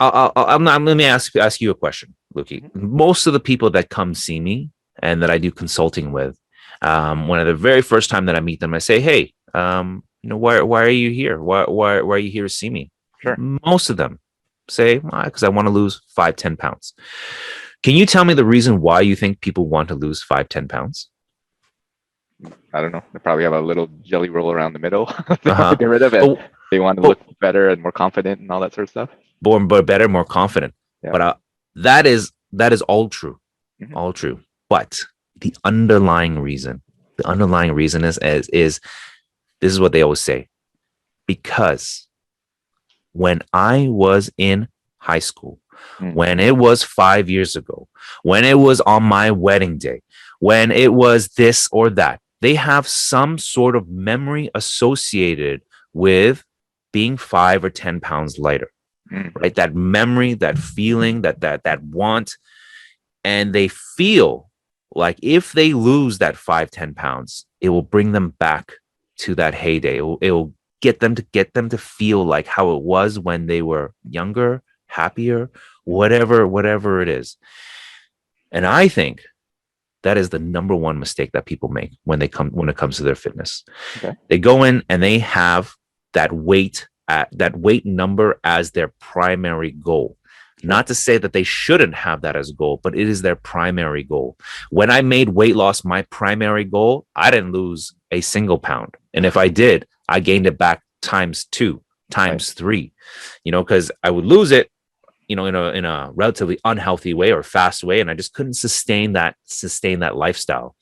I'll, 0.00 0.32
I'll, 0.36 0.46
I'm 0.46 0.64
not, 0.64 0.80
let 0.82 0.96
me 0.96 1.04
ask 1.04 1.34
ask 1.36 1.60
you 1.60 1.70
a 1.70 1.74
question, 1.74 2.14
Luki. 2.34 2.62
Mm-hmm. 2.62 2.96
Most 2.96 3.26
of 3.26 3.32
the 3.32 3.40
people 3.40 3.70
that 3.70 3.90
come 3.90 4.14
see 4.14 4.40
me 4.40 4.70
and 5.02 5.22
that 5.22 5.30
I 5.30 5.38
do 5.38 5.50
consulting 5.50 6.12
with, 6.12 6.38
um, 6.82 7.26
when 7.26 7.44
the 7.44 7.54
very 7.54 7.82
first 7.82 8.10
time 8.10 8.26
that 8.26 8.36
I 8.36 8.40
meet 8.40 8.60
them, 8.60 8.74
I 8.74 8.78
say, 8.78 9.00
"Hey, 9.00 9.32
um, 9.54 10.04
you 10.22 10.30
know, 10.30 10.36
why 10.36 10.60
why 10.60 10.84
are 10.84 10.88
you 10.88 11.10
here? 11.10 11.40
Why 11.40 11.64
why 11.64 12.00
why 12.02 12.16
are 12.16 12.18
you 12.18 12.30
here 12.30 12.44
to 12.44 12.48
see 12.48 12.70
me?" 12.70 12.90
Sure. 13.20 13.36
Most 13.36 13.90
of 13.90 13.96
them 13.96 14.20
say, 14.70 14.98
because 14.98 15.42
I 15.42 15.48
want 15.48 15.66
to 15.66 15.72
lose 15.72 16.00
five, 16.08 16.36
10 16.36 16.56
pounds. 16.56 16.94
Can 17.82 17.94
you 17.94 18.06
tell 18.06 18.24
me 18.24 18.34
the 18.34 18.44
reason 18.44 18.80
why 18.80 19.00
you 19.00 19.14
think 19.14 19.40
people 19.40 19.68
want 19.68 19.88
to 19.88 19.94
lose 19.94 20.22
five, 20.22 20.48
10 20.48 20.68
pounds? 20.68 21.10
I 22.72 22.80
don't 22.80 22.92
know. 22.92 23.02
They 23.12 23.18
probably 23.18 23.44
have 23.44 23.52
a 23.52 23.60
little 23.60 23.88
jelly 24.02 24.28
roll 24.28 24.52
around 24.52 24.72
the 24.72 24.78
middle. 24.78 25.06
they 25.42 25.50
uh-huh. 25.50 25.62
want 25.62 25.78
to 25.78 25.84
get 25.84 25.88
rid 25.88 26.02
of 26.02 26.14
it. 26.14 26.22
Oh, 26.22 26.38
they 26.70 26.80
want 26.80 26.98
to 26.98 27.04
oh, 27.04 27.08
look 27.10 27.20
better 27.40 27.68
and 27.68 27.82
more 27.82 27.92
confident 27.92 28.40
and 28.40 28.50
all 28.50 28.60
that 28.60 28.74
sort 28.74 28.84
of 28.84 28.90
stuff. 28.90 29.10
Born, 29.40 29.68
but 29.68 29.86
better, 29.86 30.08
more 30.08 30.24
confident. 30.24 30.74
Yeah. 31.02 31.12
But 31.12 31.20
uh, 31.20 31.34
that 31.76 32.06
is 32.06 32.32
that 32.52 32.72
is 32.72 32.82
all 32.82 33.08
true, 33.08 33.38
mm-hmm. 33.80 33.96
all 33.96 34.12
true. 34.12 34.40
But 34.68 34.98
the 35.36 35.54
underlying 35.64 36.40
reason, 36.40 36.82
the 37.16 37.26
underlying 37.26 37.72
reason 37.72 38.04
is, 38.04 38.18
is 38.18 38.48
is 38.48 38.80
this 39.60 39.72
is 39.72 39.80
what 39.80 39.92
they 39.92 40.02
always 40.02 40.20
say, 40.20 40.48
because 41.26 42.07
when 43.12 43.40
I 43.52 43.88
was 43.88 44.30
in 44.38 44.68
high 44.98 45.18
school, 45.18 45.60
mm. 45.98 46.14
when 46.14 46.40
it 46.40 46.56
was 46.56 46.82
five 46.82 47.28
years 47.28 47.56
ago, 47.56 47.88
when 48.22 48.44
it 48.44 48.58
was 48.58 48.80
on 48.82 49.02
my 49.02 49.30
wedding 49.30 49.78
day, 49.78 50.02
when 50.40 50.70
it 50.70 50.92
was 50.92 51.28
this 51.28 51.68
or 51.72 51.90
that. 51.90 52.20
They 52.40 52.54
have 52.54 52.86
some 52.86 53.36
sort 53.38 53.74
of 53.74 53.88
memory 53.88 54.48
associated 54.54 55.62
with 55.92 56.44
being 56.92 57.16
five 57.16 57.64
or 57.64 57.70
10 57.70 58.00
pounds 58.00 58.38
lighter, 58.38 58.70
mm. 59.10 59.32
right? 59.34 59.54
That 59.54 59.74
memory, 59.74 60.34
that 60.34 60.56
feeling, 60.58 61.22
that, 61.22 61.40
that, 61.40 61.64
that 61.64 61.82
want. 61.82 62.36
And 63.24 63.52
they 63.52 63.68
feel 63.68 64.50
like 64.94 65.18
if 65.22 65.52
they 65.52 65.72
lose 65.72 66.18
that 66.18 66.36
five, 66.36 66.70
10 66.70 66.94
pounds, 66.94 67.44
it 67.60 67.70
will 67.70 67.82
bring 67.82 68.12
them 68.12 68.30
back 68.38 68.74
to 69.18 69.34
that 69.34 69.54
heyday. 69.54 69.96
It 69.98 70.02
will, 70.02 70.18
it 70.20 70.30
will 70.30 70.54
get 70.80 71.00
them 71.00 71.14
to 71.14 71.22
get 71.32 71.54
them 71.54 71.68
to 71.70 71.78
feel 71.78 72.24
like 72.24 72.46
how 72.46 72.74
it 72.74 72.82
was 72.82 73.18
when 73.18 73.46
they 73.46 73.62
were 73.62 73.92
younger, 74.08 74.62
happier, 74.86 75.50
whatever, 75.84 76.46
whatever 76.46 77.00
it 77.00 77.08
is. 77.08 77.36
And 78.50 78.66
I 78.66 78.88
think 78.88 79.22
that 80.02 80.16
is 80.16 80.30
the 80.30 80.38
number 80.38 80.74
one 80.74 80.98
mistake 80.98 81.32
that 81.32 81.46
people 81.46 81.68
make 81.68 81.92
when 82.04 82.18
they 82.18 82.28
come 82.28 82.50
when 82.50 82.68
it 82.68 82.76
comes 82.76 82.96
to 82.96 83.02
their 83.02 83.14
fitness. 83.14 83.64
Okay. 83.98 84.14
They 84.28 84.38
go 84.38 84.62
in 84.64 84.82
and 84.88 85.02
they 85.02 85.18
have 85.18 85.74
that 86.14 86.32
weight 86.32 86.88
at 87.08 87.28
that 87.32 87.56
weight 87.56 87.84
number 87.84 88.38
as 88.44 88.70
their 88.70 88.92
primary 89.00 89.72
goal. 89.72 90.16
Not 90.62 90.88
to 90.88 90.94
say 90.94 91.18
that 91.18 91.32
they 91.32 91.44
shouldn't 91.44 91.94
have 91.94 92.22
that 92.22 92.34
as 92.36 92.50
a 92.50 92.54
goal, 92.54 92.80
but 92.82 92.96
it 92.96 93.08
is 93.08 93.22
their 93.22 93.36
primary 93.36 94.02
goal. 94.02 94.36
When 94.70 94.90
I 94.90 95.02
made 95.02 95.28
weight 95.28 95.54
loss 95.54 95.84
my 95.84 96.02
primary 96.02 96.64
goal, 96.64 97.06
I 97.14 97.30
didn't 97.30 97.52
lose 97.52 97.94
a 98.10 98.20
single 98.20 98.58
pound. 98.58 98.96
And 99.14 99.24
if 99.24 99.36
I 99.36 99.48
did, 99.48 99.86
I 100.08 100.20
gained 100.20 100.46
it 100.46 100.58
back 100.58 100.82
times 101.02 101.44
two, 101.44 101.82
times 102.10 102.50
right. 102.50 102.58
three, 102.58 102.92
you 103.44 103.52
know, 103.52 103.62
because 103.62 103.90
I 104.02 104.10
would 104.10 104.24
lose 104.24 104.50
it, 104.50 104.70
you 105.28 105.36
know, 105.36 105.46
in 105.46 105.54
a 105.54 105.70
in 105.70 105.84
a 105.84 106.10
relatively 106.14 106.58
unhealthy 106.64 107.14
way 107.14 107.32
or 107.32 107.42
fast 107.42 107.84
way, 107.84 108.00
and 108.00 108.10
I 108.10 108.14
just 108.14 108.32
couldn't 108.32 108.54
sustain 108.54 109.12
that 109.12 109.36
sustain 109.44 110.00
that 110.00 110.16
lifestyle. 110.16 110.74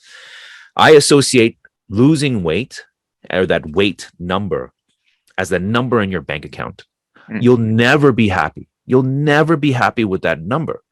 I 0.76 0.90
associate 0.90 1.58
losing 1.88 2.42
weight 2.42 2.84
or 3.32 3.46
that 3.46 3.70
weight 3.70 4.10
number 4.18 4.72
as 5.38 5.48
the 5.48 5.58
number 5.58 6.00
in 6.00 6.10
your 6.10 6.20
bank 6.20 6.44
account. 6.44 6.84
Mm. 7.28 7.42
You'll 7.42 7.56
never 7.56 8.12
be 8.12 8.28
happy. 8.28 8.68
You'll 8.84 9.02
never 9.02 9.56
be 9.56 9.72
happy 9.72 10.04
with 10.04 10.22
that 10.22 10.40
number. 10.40 10.82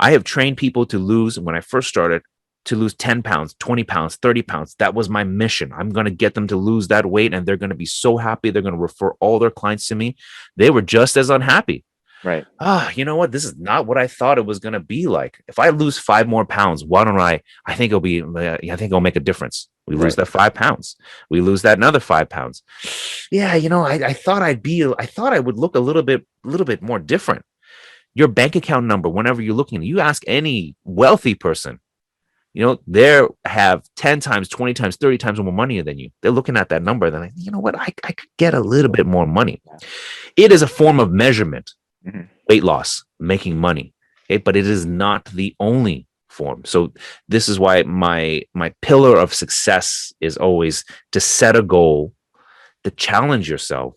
I 0.00 0.12
have 0.12 0.24
trained 0.24 0.58
people 0.58 0.86
to 0.86 0.98
lose 0.98 1.38
when 1.38 1.56
I 1.56 1.60
first 1.60 1.88
started 1.88 2.22
to 2.68 2.76
lose 2.76 2.94
10 2.94 3.22
pounds, 3.22 3.54
20 3.58 3.84
pounds, 3.84 4.16
30 4.16 4.42
pounds. 4.42 4.76
That 4.78 4.94
was 4.94 5.08
my 5.10 5.24
mission. 5.24 5.72
I'm 5.76 5.90
going 5.90 6.04
to 6.06 6.10
get 6.10 6.34
them 6.34 6.46
to 6.48 6.56
lose 6.56 6.88
that 6.88 7.06
weight 7.06 7.34
and 7.34 7.44
they're 7.46 7.56
going 7.56 7.70
to 7.70 7.76
be 7.76 7.86
so 7.86 8.16
happy. 8.16 8.50
They're 8.50 8.62
going 8.62 8.74
to 8.74 8.80
refer 8.80 9.12
all 9.20 9.38
their 9.38 9.50
clients 9.50 9.86
to 9.88 9.94
me. 9.94 10.16
They 10.56 10.70
were 10.70 10.82
just 10.82 11.16
as 11.16 11.30
unhappy. 11.30 11.84
Right. 12.24 12.44
Ah, 12.58 12.90
you 12.96 13.04
know 13.04 13.14
what? 13.14 13.30
This 13.30 13.44
is 13.44 13.56
not 13.56 13.86
what 13.86 13.96
I 13.96 14.08
thought 14.08 14.38
it 14.38 14.44
was 14.46 14.58
going 14.58 14.72
to 14.72 14.80
be 14.80 15.06
like. 15.06 15.42
If 15.46 15.58
I 15.60 15.68
lose 15.68 15.98
five 15.98 16.26
more 16.26 16.44
pounds, 16.44 16.84
why 16.84 17.04
don't 17.04 17.20
I? 17.20 17.42
I 17.64 17.74
think 17.74 17.90
it'll 17.92 18.00
be. 18.00 18.22
I 18.22 18.56
think 18.58 18.82
it'll 18.90 19.00
make 19.00 19.14
a 19.14 19.20
difference. 19.20 19.68
We 19.86 19.94
lose 19.94 20.02
Right. 20.04 20.16
that 20.16 20.26
five 20.26 20.52
pounds. 20.52 20.96
We 21.30 21.40
lose 21.40 21.62
that 21.62 21.78
another 21.78 22.00
five 22.00 22.28
pounds. 22.28 22.64
Yeah, 23.30 23.54
you 23.54 23.68
know, 23.68 23.86
I, 23.86 23.94
I 23.94 24.12
thought 24.14 24.42
I'd 24.42 24.62
be. 24.64 24.84
I 24.98 25.06
thought 25.06 25.32
I 25.32 25.38
would 25.38 25.58
look 25.58 25.76
a 25.76 25.80
little 25.80 26.02
bit, 26.02 26.26
a 26.44 26.48
little 26.48 26.66
bit 26.66 26.82
more 26.82 26.98
different. 26.98 27.44
Your 28.14 28.28
bank 28.28 28.56
account 28.56 28.86
number, 28.86 29.08
whenever 29.08 29.40
you're 29.40 29.54
looking, 29.54 29.82
you 29.82 30.00
ask 30.00 30.24
any 30.26 30.74
wealthy 30.82 31.36
person, 31.36 31.78
you 32.58 32.66
know, 32.66 32.80
they 32.88 33.24
have 33.44 33.84
10 33.94 34.18
times, 34.18 34.48
20 34.48 34.74
times, 34.74 34.96
30 34.96 35.16
times 35.16 35.38
more 35.40 35.52
money 35.52 35.80
than 35.80 35.96
you. 35.96 36.10
They're 36.20 36.32
looking 36.32 36.56
at 36.56 36.70
that 36.70 36.82
number. 36.82 37.08
They're 37.08 37.20
like, 37.20 37.32
you 37.36 37.52
know 37.52 37.60
what? 37.60 37.78
I, 37.78 37.94
I 38.02 38.10
could 38.10 38.28
get 38.36 38.52
a 38.52 38.58
little 38.58 38.90
bit 38.90 39.06
more 39.06 39.28
money. 39.28 39.62
It 40.36 40.50
is 40.50 40.60
a 40.60 40.66
form 40.66 40.98
of 40.98 41.12
measurement, 41.12 41.70
Mhm. 42.04 42.26
weight 42.48 42.64
loss, 42.64 43.04
making 43.20 43.58
money. 43.58 43.94
Okay, 44.24 44.38
but 44.38 44.56
it 44.56 44.66
is 44.66 44.84
not 44.84 45.26
the 45.26 45.54
only 45.60 46.08
form. 46.30 46.64
So 46.64 46.92
this 47.28 47.48
is 47.48 47.60
why 47.60 47.84
my 47.84 48.42
my 48.54 48.74
pillar 48.82 49.16
of 49.16 49.32
success 49.32 50.12
is 50.20 50.36
always 50.36 50.84
to 51.12 51.20
set 51.20 51.54
a 51.54 51.62
goal, 51.62 52.12
to 52.82 52.90
challenge 52.90 53.48
yourself. 53.48 53.94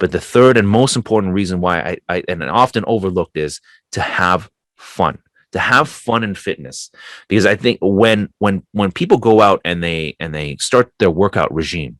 But 0.00 0.12
the 0.12 0.20
third 0.32 0.56
and 0.56 0.66
most 0.66 0.96
important 0.96 1.34
reason 1.34 1.60
why 1.60 1.76
I, 1.90 1.98
I 2.08 2.22
and 2.26 2.42
often 2.44 2.84
overlooked 2.86 3.36
is 3.36 3.60
to 3.92 4.00
have 4.00 4.48
fun 4.78 5.18
to 5.54 5.58
have 5.72 5.86
fun 5.88 6.20
in 6.28 6.34
fitness. 6.46 6.78
Because 7.28 7.46
i 7.54 7.56
think 7.64 7.76
when 7.80 8.18
when 8.44 8.56
when 8.78 8.90
people 9.00 9.18
go 9.30 9.34
out 9.48 9.60
and 9.68 9.78
they 9.86 10.00
and 10.22 10.30
they 10.38 10.48
start 10.68 10.86
their 11.00 11.14
workout 11.22 11.52
regime 11.60 11.92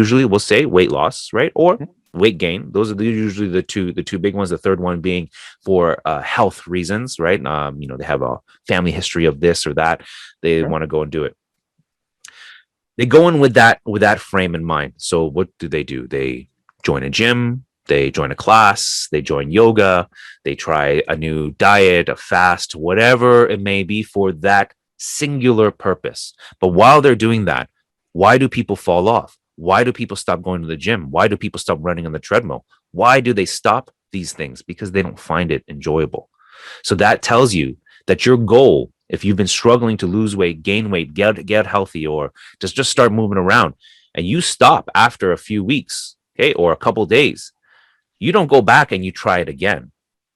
usually 0.00 0.24
we'll 0.30 0.48
say 0.52 0.60
weight 0.76 0.92
loss 0.98 1.16
right? 1.38 1.52
Or 1.62 1.70
Mhm. 1.78 1.88
weight 2.22 2.38
gain. 2.46 2.60
Those 2.76 2.88
are 2.90 2.96
the, 3.00 3.04
usually 3.28 3.48
the 3.58 3.62
two 3.72 3.86
the 3.98 4.02
two 4.10 4.18
big 4.26 4.34
ones. 4.38 4.50
The 4.50 4.58
third 4.66 4.80
one 4.88 4.98
being 5.10 5.24
for 5.66 5.84
uh, 6.10 6.22
health 6.36 6.58
reasons 6.76 7.08
right? 7.26 7.40
Um 7.54 7.72
you 7.80 7.88
know 7.88 7.96
they 7.98 8.08
have 8.14 8.22
a 8.32 8.34
family 8.70 8.92
history 9.00 9.26
of 9.30 9.36
this 9.44 9.58
or 9.68 9.72
that. 9.82 9.96
They 10.42 10.54
Sure. 10.60 10.68
want 10.72 10.82
to 10.84 10.90
go 10.96 11.00
and 11.04 11.10
do 11.18 11.22
it. 11.28 11.34
They 12.98 13.06
go 13.06 13.22
in 13.30 13.36
with 13.40 13.54
that 13.60 13.76
with 13.92 14.02
that 14.02 14.20
frame 14.30 14.54
in 14.58 14.64
mind. 14.76 14.92
So 14.98 15.16
what 15.36 15.48
do 15.58 15.66
they 15.74 15.84
do? 15.94 16.06
They 16.16 16.48
join 16.88 17.02
a 17.02 17.10
gym 17.10 17.64
they 17.86 18.10
join 18.10 18.30
a 18.30 18.36
class 18.36 19.08
they 19.10 19.22
join 19.22 19.50
yoga 19.50 20.08
they 20.44 20.54
try 20.54 21.02
a 21.08 21.16
new 21.16 21.50
diet, 21.52 22.08
a 22.08 22.16
fast, 22.16 22.74
whatever 22.74 23.46
it 23.46 23.60
may 23.60 23.82
be 23.82 24.02
for 24.02 24.32
that 24.32 24.72
singular 24.96 25.70
purpose. 25.70 26.34
But 26.60 26.68
while 26.68 27.00
they're 27.00 27.14
doing 27.14 27.44
that, 27.46 27.68
why 28.12 28.38
do 28.38 28.48
people 28.48 28.76
fall 28.76 29.08
off? 29.08 29.36
Why 29.56 29.84
do 29.84 29.92
people 29.92 30.16
stop 30.16 30.42
going 30.42 30.62
to 30.62 30.66
the 30.66 30.76
gym? 30.76 31.10
Why 31.10 31.28
do 31.28 31.36
people 31.36 31.60
stop 31.60 31.78
running 31.80 32.06
on 32.06 32.12
the 32.12 32.18
treadmill? 32.18 32.64
Why 32.92 33.20
do 33.20 33.32
they 33.32 33.46
stop 33.46 33.90
these 34.12 34.32
things? 34.32 34.62
Because 34.62 34.92
they 34.92 35.02
don't 35.02 35.18
find 35.18 35.52
it 35.52 35.64
enjoyable. 35.68 36.30
So 36.82 36.94
that 36.96 37.22
tells 37.22 37.54
you 37.54 37.76
that 38.06 38.24
your 38.24 38.36
goal, 38.36 38.92
if 39.08 39.24
you've 39.24 39.36
been 39.36 39.46
struggling 39.46 39.96
to 39.98 40.06
lose 40.06 40.36
weight, 40.36 40.62
gain 40.62 40.90
weight, 40.90 41.12
get 41.14 41.44
get 41.44 41.66
healthy, 41.66 42.06
or 42.06 42.32
just 42.60 42.74
just 42.74 42.90
start 42.90 43.12
moving 43.12 43.38
around, 43.38 43.74
and 44.14 44.26
you 44.26 44.40
stop 44.40 44.88
after 44.94 45.32
a 45.32 45.38
few 45.38 45.62
weeks, 45.62 46.16
okay, 46.38 46.52
or 46.54 46.72
a 46.72 46.76
couple 46.76 47.04
days, 47.06 47.52
you 48.20 48.30
don't 48.32 48.46
go 48.46 48.62
back 48.62 48.92
and 48.92 49.04
you 49.04 49.10
try 49.10 49.38
it 49.40 49.48
again 49.48 49.90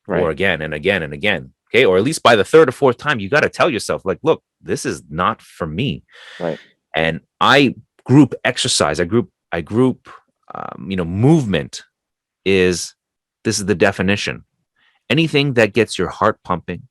Right. 0.08 0.20
or 0.22 0.30
again 0.30 0.60
and 0.62 0.74
again 0.74 1.02
and 1.02 1.12
again. 1.12 1.52
Okay. 1.70 1.84
Or 1.84 1.96
at 1.96 2.02
least 2.02 2.22
by 2.22 2.34
the 2.36 2.44
third 2.44 2.68
or 2.68 2.72
fourth 2.72 2.98
time, 2.98 3.20
you 3.20 3.28
got 3.28 3.40
to 3.42 3.48
tell 3.48 3.70
yourself, 3.70 4.04
like, 4.04 4.18
look, 4.22 4.42
this 4.60 4.84
is 4.84 5.02
not 5.08 5.40
for 5.42 5.66
me. 5.66 6.02
Right. 6.40 6.58
And 6.94 7.20
I 7.40 7.74
group 8.04 8.34
exercise, 8.44 9.00
I 9.00 9.04
group, 9.04 9.30
I 9.52 9.60
group, 9.60 10.08
um, 10.54 10.86
you 10.90 10.96
know, 10.96 11.04
movement 11.04 11.82
is 12.44 12.94
this 13.44 13.58
is 13.58 13.66
the 13.66 13.74
definition. 13.74 14.44
Anything 15.10 15.54
that 15.54 15.72
gets 15.74 15.98
your 15.98 16.08
heart 16.08 16.38
pumping, 16.44 16.88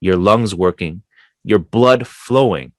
your 0.00 0.16
lungs 0.16 0.54
working, 0.54 1.02
your 1.44 1.58
blood 1.58 2.06
flowing, 2.06 2.72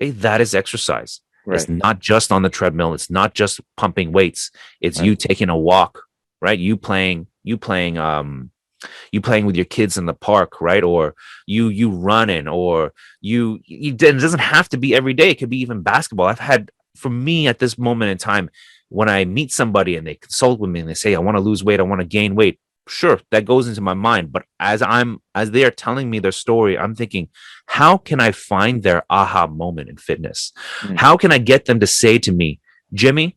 okay, 0.00 0.10
that 0.10 0.40
is 0.40 0.54
exercise. 0.54 1.20
It's 1.46 1.68
not 1.68 1.98
just 1.98 2.30
on 2.30 2.42
the 2.42 2.48
treadmill. 2.48 2.94
It's 2.94 3.10
not 3.10 3.34
just 3.34 3.60
pumping 3.76 4.12
weights. 4.12 4.50
It's 4.80 4.98
Right. 5.00 5.06
you 5.06 5.16
taking 5.16 5.48
a 5.48 5.56
walk, 5.56 6.04
right? 6.42 6.58
You 6.58 6.76
playing, 6.76 7.28
you 7.44 7.56
playing, 7.56 7.96
um, 7.96 8.50
you 9.12 9.20
playing 9.20 9.46
with 9.46 9.54
your 9.54 9.64
kids 9.64 9.96
in 9.96 10.06
the 10.06 10.12
park, 10.12 10.60
right? 10.60 10.82
Or 10.82 11.14
you 11.46 11.68
you 11.68 11.88
running, 11.90 12.48
or 12.48 12.92
you 13.20 13.60
you. 13.64 13.92
It 13.92 13.96
doesn't 13.96 14.40
have 14.40 14.68
to 14.70 14.76
be 14.76 14.94
every 14.94 15.14
day. 15.14 15.30
It 15.30 15.38
could 15.38 15.48
be 15.48 15.60
even 15.60 15.82
basketball. 15.82 16.26
I've 16.26 16.40
had 16.40 16.70
for 16.96 17.08
me 17.08 17.46
at 17.46 17.60
this 17.60 17.78
moment 17.78 18.10
in 18.10 18.18
time 18.18 18.50
when 18.88 19.08
I 19.08 19.24
meet 19.24 19.52
somebody 19.52 19.96
and 19.96 20.06
they 20.06 20.16
consult 20.16 20.60
with 20.60 20.70
me 20.70 20.80
and 20.80 20.88
they 20.88 20.94
say, 20.94 21.14
"I 21.14 21.20
want 21.20 21.36
to 21.36 21.40
lose 21.40 21.64
weight. 21.64 21.80
I 21.80 21.84
want 21.84 22.00
to 22.00 22.06
gain 22.06 22.34
weight." 22.34 22.58
Sure, 22.88 23.20
that 23.30 23.44
goes 23.44 23.68
into 23.68 23.80
my 23.80 23.94
mind. 23.94 24.32
But 24.32 24.44
as 24.58 24.82
I'm 24.82 25.22
as 25.36 25.52
they 25.52 25.64
are 25.64 25.70
telling 25.70 26.10
me 26.10 26.18
their 26.18 26.32
story, 26.32 26.76
I'm 26.76 26.96
thinking, 26.96 27.28
how 27.66 27.96
can 27.96 28.18
I 28.20 28.32
find 28.32 28.82
their 28.82 29.04
aha 29.08 29.46
moment 29.46 29.88
in 29.88 29.96
fitness? 29.96 30.52
Mm. 30.80 30.98
How 30.98 31.16
can 31.16 31.30
I 31.30 31.38
get 31.38 31.66
them 31.66 31.78
to 31.78 31.86
say 31.86 32.18
to 32.18 32.32
me, 32.32 32.58
Jimmy, 32.92 33.36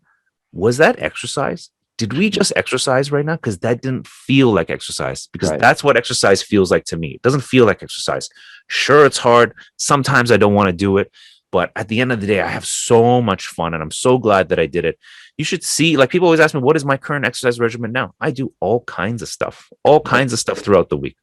was 0.51 0.77
that 0.77 0.99
exercise? 0.99 1.69
Did 1.97 2.13
we 2.13 2.29
just 2.29 2.51
exercise 2.55 3.11
right 3.11 3.25
now? 3.25 3.35
Because 3.35 3.59
that 3.59 3.81
didn't 3.81 4.07
feel 4.07 4.51
like 4.51 4.69
exercise. 4.69 5.27
Because 5.31 5.51
Right. 5.51 5.59
that's 5.59 5.83
what 5.83 5.95
exercise 5.95 6.41
feels 6.43 6.69
like 6.71 6.83
to 6.85 6.97
me. 6.97 7.11
It 7.15 7.21
doesn't 7.21 7.41
feel 7.43 7.65
like 7.65 7.81
exercise. 7.81 8.29
Sure, 8.67 9.05
it's 9.05 9.17
hard. 9.17 9.53
Sometimes 9.77 10.31
I 10.31 10.37
don't 10.37 10.53
want 10.53 10.67
to 10.67 10.73
do 10.73 10.97
it. 10.97 11.11
But 11.51 11.71
at 11.77 11.87
the 11.87 12.01
end 12.01 12.11
of 12.11 12.19
the 12.19 12.27
day, 12.27 12.41
I 12.41 12.47
have 12.47 12.65
so 12.65 13.21
much 13.21 13.47
fun 13.47 13.73
and 13.73 13.81
I'm 13.81 13.91
so 13.91 14.17
glad 14.17 14.49
that 14.49 14.59
I 14.59 14.65
did 14.65 14.83
it. 14.83 14.99
You 15.37 15.45
should 15.45 15.63
see, 15.63 15.95
like 15.95 16.09
people 16.09 16.27
always 16.27 16.41
ask 16.41 16.53
me, 16.53 16.59
what 16.59 16.75
is 16.75 16.83
my 16.83 16.97
current 16.97 17.25
exercise 17.25 17.61
regimen 17.61 17.93
now? 17.93 18.13
I 18.19 18.31
do 18.31 18.53
all 18.59 18.81
kinds 18.81 19.21
of 19.21 19.29
stuff, 19.29 19.69
all 19.83 20.01
kinds 20.01 20.33
of 20.33 20.39
stuff 20.39 20.59
throughout 20.59 20.89
the 20.89 20.97
week. 20.97 21.15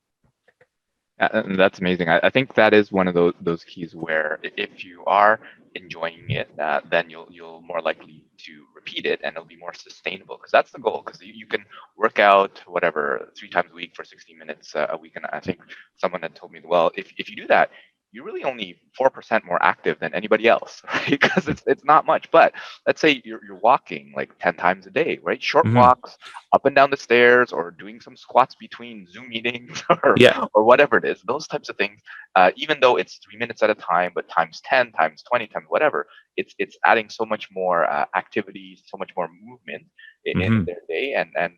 And 1.18 1.58
that's 1.58 1.80
amazing. 1.80 2.08
I, 2.08 2.18
I 2.22 2.30
think 2.30 2.54
that 2.54 2.72
is 2.72 2.90
one 2.90 3.06
of 3.08 3.14
those 3.14 3.34
those 3.40 3.62
keys 3.62 3.94
where 3.94 4.38
if 4.42 4.84
you 4.84 5.04
are 5.06 5.38
enjoying 5.74 6.30
it, 6.30 6.50
uh, 6.58 6.80
then 6.90 7.10
you'll 7.10 7.28
you'll 7.30 7.62
more 7.62 7.80
likely 7.80 8.24
to 8.38 8.64
repeat 8.74 9.06
it, 9.06 9.20
and 9.22 9.34
it'll 9.34 9.46
be 9.46 9.56
more 9.56 9.74
sustainable. 9.74 10.36
Because 10.36 10.52
that's 10.52 10.70
the 10.70 10.78
goal. 10.78 11.02
Because 11.04 11.20
you, 11.20 11.32
you 11.32 11.46
can 11.46 11.64
work 11.96 12.18
out 12.18 12.60
whatever 12.66 13.30
three 13.36 13.48
times 13.48 13.70
a 13.72 13.74
week 13.74 13.94
for 13.94 14.04
60 14.04 14.34
minutes 14.34 14.74
uh, 14.74 14.86
a 14.90 14.96
week, 14.96 15.12
and 15.16 15.26
I 15.32 15.40
think 15.40 15.60
someone 15.96 16.22
had 16.22 16.34
told 16.34 16.52
me, 16.52 16.60
well, 16.64 16.90
if 16.96 17.12
if 17.18 17.28
you 17.30 17.36
do 17.36 17.46
that, 17.48 17.70
you're 18.12 18.24
really 18.24 18.44
only 18.44 18.80
four 18.96 19.10
percent 19.10 19.44
more 19.44 19.62
active 19.62 19.98
than 20.00 20.14
anybody 20.14 20.48
else, 20.48 20.82
right? 20.94 21.10
Because 21.10 21.48
it's 21.48 21.62
it's 21.66 21.84
not 21.84 22.06
much. 22.06 22.30
But 22.30 22.54
let's 22.86 23.00
say 23.00 23.20
you're 23.24 23.40
you're 23.46 23.58
walking 23.60 24.12
like 24.16 24.30
10 24.38 24.54
times 24.54 24.86
a 24.86 24.90
day, 24.90 25.18
right? 25.22 25.42
Short 25.42 25.66
Mhm. 25.66 25.74
walks 25.74 26.16
up 26.52 26.64
and 26.66 26.74
down 26.74 26.90
the 26.90 26.96
stairs, 26.96 27.52
or 27.52 27.70
doing 27.70 28.00
some 28.00 28.16
squats 28.16 28.54
between 28.54 29.06
Zoom 29.06 29.28
meetings, 29.28 29.82
or 30.04 30.20
Yeah. 30.20 30.46
or 30.54 30.64
whatever 30.64 30.96
it 30.98 31.04
is. 31.04 31.22
Those 31.22 31.46
types 31.48 31.68
of 31.68 31.76
things, 31.76 32.00
uh, 32.36 32.50
even 32.56 32.80
though 32.80 32.96
it's 32.96 33.18
three 33.18 33.38
minutes 33.38 33.62
at 33.62 33.70
a 33.70 33.74
time, 33.74 34.12
but 34.14 34.28
times 34.28 34.60
10, 34.64 34.92
times 34.92 35.22
20, 35.28 35.46
times 35.48 35.66
whatever, 35.68 36.06
it's 36.36 36.54
it's 36.58 36.76
adding 36.84 37.08
so 37.08 37.24
much 37.24 37.48
more 37.52 37.84
uh, 37.90 38.06
activity, 38.16 38.78
so 38.86 38.96
much 38.98 39.10
more 39.16 39.28
movement 39.42 39.84
in, 40.24 40.40
in 40.40 40.52
Mhm. 40.52 40.66
their 40.66 40.80
day. 40.88 41.14
And 41.14 41.30
and 41.38 41.54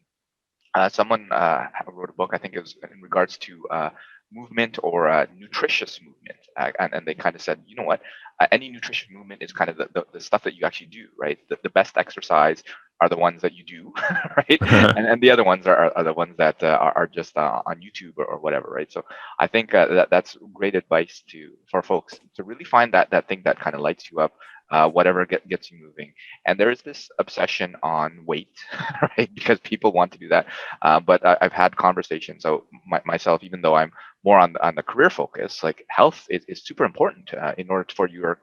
uh, 0.74 0.88
someone 0.88 1.28
uh, 1.32 1.64
wrote 1.92 2.10
a 2.10 2.14
book, 2.14 2.30
I 2.34 2.38
think 2.38 2.54
it 2.54 2.60
was 2.60 2.76
in 2.92 3.00
regards 3.00 3.38
to 3.38 3.66
uh, 3.70 3.90
movement 4.32 4.78
or 4.82 5.06
a 5.08 5.28
nutritious 5.38 6.00
movement, 6.00 6.38
uh, 6.58 6.70
and, 6.80 6.94
and 6.94 7.06
they 7.06 7.14
kind 7.14 7.36
of 7.36 7.42
said, 7.42 7.60
you 7.66 7.76
know 7.76 7.82
what, 7.84 8.00
uh, 8.40 8.46
any 8.52 8.70
nutritious 8.70 9.08
movement 9.10 9.42
is 9.42 9.52
kind 9.52 9.70
of 9.70 9.76
the, 9.76 9.88
the, 9.94 10.04
the 10.12 10.20
stuff 10.20 10.42
that 10.44 10.54
you 10.54 10.66
actually 10.66 10.88
do, 10.88 11.06
right? 11.18 11.38
The, 11.48 11.58
the 11.62 11.70
best 11.70 11.96
exercise 11.96 12.62
are 13.00 13.08
the 13.08 13.16
ones 13.16 13.42
that 13.42 13.54
you 13.54 13.64
do, 13.64 13.92
right? 14.36 14.58
and, 14.96 15.06
and 15.06 15.22
the 15.22 15.30
other 15.30 15.44
ones 15.44 15.66
are, 15.66 15.76
are, 15.76 15.98
are 15.98 16.04
the 16.04 16.12
ones 16.12 16.34
that 16.38 16.62
uh, 16.62 16.78
are, 16.80 16.96
are 16.96 17.06
just 17.06 17.36
uh, 17.36 17.62
on 17.66 17.80
YouTube 17.80 18.14
or, 18.16 18.24
or 18.26 18.38
whatever, 18.38 18.68
right? 18.70 18.90
So 18.92 19.04
I 19.38 19.46
think 19.46 19.74
uh, 19.74 19.86
that 19.94 20.10
that's 20.10 20.36
great 20.52 20.74
advice 20.74 21.22
to 21.28 21.50
for 21.70 21.82
folks 21.82 22.18
to 22.36 22.44
really 22.44 22.64
find 22.64 22.92
that 22.94 23.10
that 23.10 23.28
thing 23.28 23.42
that 23.44 23.58
kind 23.60 23.74
of 23.74 23.82
lights 23.82 24.10
you 24.10 24.20
up, 24.20 24.32
uh, 24.70 24.88
whatever 24.88 25.26
get, 25.26 25.46
gets 25.48 25.70
you 25.70 25.78
moving. 25.84 26.12
And 26.46 26.58
there 26.58 26.70
is 26.70 26.82
this 26.82 27.08
obsession 27.18 27.76
on 27.82 28.24
weight, 28.26 28.56
right? 29.18 29.30
Because 29.34 29.60
people 29.60 29.92
want 29.92 30.12
to 30.12 30.18
do 30.18 30.28
that. 30.28 30.46
Uh, 30.82 31.00
but 31.00 31.24
I, 31.24 31.36
I've 31.42 31.52
had 31.52 31.76
conversations. 31.76 32.42
So 32.42 32.64
my, 32.86 33.00
myself, 33.04 33.42
even 33.44 33.60
though 33.60 33.74
I'm 33.74 33.92
more 34.24 34.38
on 34.38 34.56
on 34.62 34.74
the 34.74 34.82
career 34.82 35.10
focus, 35.10 35.62
like 35.62 35.84
health 35.88 36.26
is, 36.30 36.44
is 36.48 36.62
super 36.64 36.84
important 36.84 37.32
uh, 37.34 37.52
in 37.58 37.70
order 37.70 37.86
for 37.94 38.08
your 38.08 38.40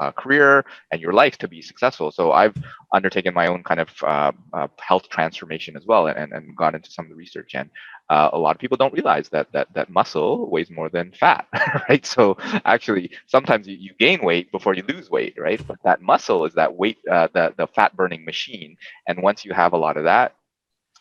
uh, 0.00 0.12
career 0.12 0.64
and 0.92 1.00
your 1.00 1.12
life 1.12 1.38
to 1.38 1.48
be 1.48 1.62
successful. 1.62 2.10
So 2.10 2.32
I've 2.32 2.54
undertaken 2.94 3.34
my 3.34 3.46
own 3.48 3.62
kind 3.64 3.80
of 3.80 3.88
uh, 4.02 4.32
uh, 4.52 4.68
health 4.80 5.08
transformation 5.08 5.76
as 5.76 5.86
well, 5.86 6.06
and, 6.08 6.32
and 6.32 6.56
gone 6.56 6.74
into 6.74 6.90
some 6.90 7.06
of 7.06 7.10
the 7.10 7.16
research. 7.16 7.52
And 7.54 7.70
uh, 8.10 8.30
a 8.32 8.38
lot 8.38 8.54
of 8.54 8.60
people 8.60 8.76
don't 8.76 8.92
realize 8.92 9.28
that 9.30 9.52
that 9.52 9.68
that 9.74 9.90
muscle 9.90 10.50
weighs 10.50 10.70
more 10.70 10.88
than 10.88 11.12
fat, 11.12 11.46
right? 11.88 12.04
So 12.06 12.36
actually, 12.64 13.10
sometimes 13.26 13.66
you, 13.66 13.76
you 13.78 13.92
gain 13.98 14.22
weight 14.22 14.50
before 14.52 14.74
you 14.74 14.84
lose 14.88 15.10
weight, 15.10 15.34
right? 15.38 15.60
But 15.66 15.78
that 15.84 16.02
muscle 16.02 16.44
is 16.44 16.54
that 16.54 16.74
weight, 16.74 16.98
uh, 17.10 17.28
the 17.34 17.54
the 17.56 17.66
fat 17.68 17.96
burning 17.96 18.24
machine. 18.24 18.76
And 19.08 19.22
once 19.22 19.44
you 19.44 19.52
have 19.54 19.72
a 19.72 19.78
lot 19.78 19.96
of 19.96 20.04
that, 20.04 20.34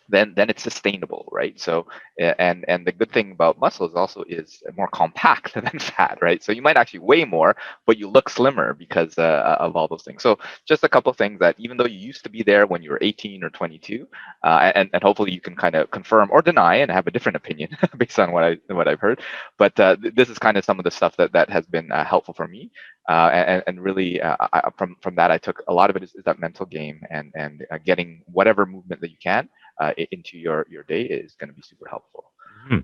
then 0.09 0.33
then 0.35 0.49
it's 0.49 0.63
sustainable, 0.63 1.27
right? 1.31 1.59
So 1.59 1.87
and 2.19 2.65
and 2.67 2.85
the 2.85 2.91
good 2.91 3.11
thing 3.11 3.31
about 3.31 3.59
muscles 3.59 3.95
also 3.95 4.23
is 4.27 4.61
more 4.77 4.87
compact 4.89 5.53
than 5.55 5.79
fat, 5.79 6.19
right? 6.21 6.43
So 6.43 6.51
you 6.51 6.61
might 6.61 6.77
actually 6.77 6.99
weigh 6.99 7.25
more, 7.25 7.55
but 7.85 7.97
you 7.97 8.09
look 8.09 8.29
slimmer 8.29 8.73
because 8.73 9.17
uh, 9.17 9.57
of 9.59 9.75
all 9.75 9.87
those 9.87 10.03
things. 10.03 10.21
So 10.23 10.37
just 10.67 10.83
a 10.83 10.89
couple 10.89 11.11
things 11.13 11.39
that 11.39 11.55
even 11.57 11.77
though 11.77 11.85
you 11.85 11.99
used 11.99 12.23
to 12.23 12.29
be 12.29 12.43
there 12.43 12.67
when 12.67 12.83
you 12.83 12.91
were 12.91 12.99
18 13.01 13.43
or 13.43 13.49
22, 13.49 14.07
uh, 14.43 14.71
and 14.75 14.89
and 14.93 15.03
hopefully 15.03 15.31
you 15.31 15.41
can 15.41 15.55
kind 15.55 15.75
of 15.75 15.89
confirm 15.91 16.29
or 16.31 16.41
deny 16.41 16.75
and 16.75 16.91
have 16.91 17.07
a 17.07 17.11
different 17.11 17.35
opinion 17.35 17.69
based 17.97 18.19
on 18.19 18.31
what 18.31 18.43
I 18.43 18.57
what 18.67 18.87
I've 18.87 18.99
heard. 18.99 19.21
But 19.57 19.79
uh, 19.79 19.95
this 20.15 20.29
is 20.29 20.37
kind 20.39 20.57
of 20.57 20.65
some 20.65 20.79
of 20.79 20.85
the 20.85 20.91
stuff 20.91 21.15
that 21.17 21.33
that 21.33 21.49
has 21.49 21.65
been 21.65 21.91
uh, 21.91 22.05
helpful 22.05 22.33
for 22.33 22.47
me. 22.47 22.71
Uh, 23.09 23.29
and, 23.33 23.63
and 23.67 23.81
really 23.83 24.21
uh, 24.21 24.37
I, 24.53 24.69
from 24.77 24.95
from 25.01 25.15
that 25.15 25.31
I 25.31 25.37
took 25.37 25.61
a 25.67 25.73
lot 25.73 25.89
of 25.89 25.95
it 25.97 26.03
is, 26.03 26.15
is 26.15 26.23
that 26.25 26.39
mental 26.39 26.65
game 26.65 27.01
and 27.09 27.31
and 27.35 27.65
uh, 27.71 27.77
getting 27.83 28.23
whatever 28.27 28.65
movement 28.65 29.01
that 29.01 29.11
you 29.11 29.17
can 29.21 29.49
uh, 29.79 29.93
into 30.11 30.37
your 30.37 30.65
your 30.69 30.83
day 30.83 31.03
is 31.03 31.35
going 31.35 31.49
to 31.49 31.55
be 31.55 31.61
super 31.61 31.87
helpful. 31.87 32.25
Mm-hmm. 32.65 32.79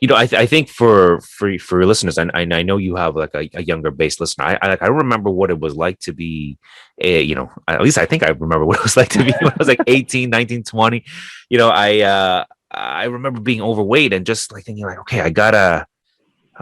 You 0.00 0.08
know, 0.08 0.16
I, 0.16 0.26
th- 0.26 0.40
I 0.40 0.46
think 0.46 0.68
for 0.68 1.20
for 1.20 1.58
for 1.58 1.78
your 1.80 1.86
listeners, 1.86 2.18
and, 2.18 2.30
and 2.34 2.52
I 2.52 2.62
know 2.62 2.76
you 2.76 2.96
have 2.96 3.16
like 3.16 3.34
a, 3.34 3.48
a 3.54 3.62
younger 3.62 3.90
base 3.90 4.20
listener. 4.20 4.44
I, 4.44 4.58
I 4.60 4.78
I 4.82 4.86
remember 4.88 5.30
what 5.30 5.50
it 5.50 5.58
was 5.58 5.76
like 5.76 5.98
to 6.00 6.12
be, 6.12 6.58
a, 7.00 7.22
you 7.22 7.34
know, 7.34 7.50
at 7.66 7.80
least 7.80 7.96
I 7.96 8.06
think 8.06 8.22
I 8.22 8.30
remember 8.30 8.64
what 8.66 8.78
it 8.78 8.82
was 8.82 8.96
like 8.96 9.08
to 9.10 9.24
be 9.24 9.32
when 9.40 9.52
I 9.52 9.56
was 9.58 9.68
like 9.68 9.80
18, 9.86 10.28
19, 10.28 10.64
20. 10.64 11.04
You 11.48 11.58
know, 11.58 11.70
I 11.70 12.00
uh 12.00 12.44
I 12.70 13.04
remember 13.04 13.40
being 13.40 13.62
overweight 13.62 14.12
and 14.12 14.26
just 14.26 14.52
like 14.52 14.64
thinking 14.64 14.84
like, 14.84 14.98
okay, 15.00 15.20
I 15.20 15.30
gotta 15.30 15.86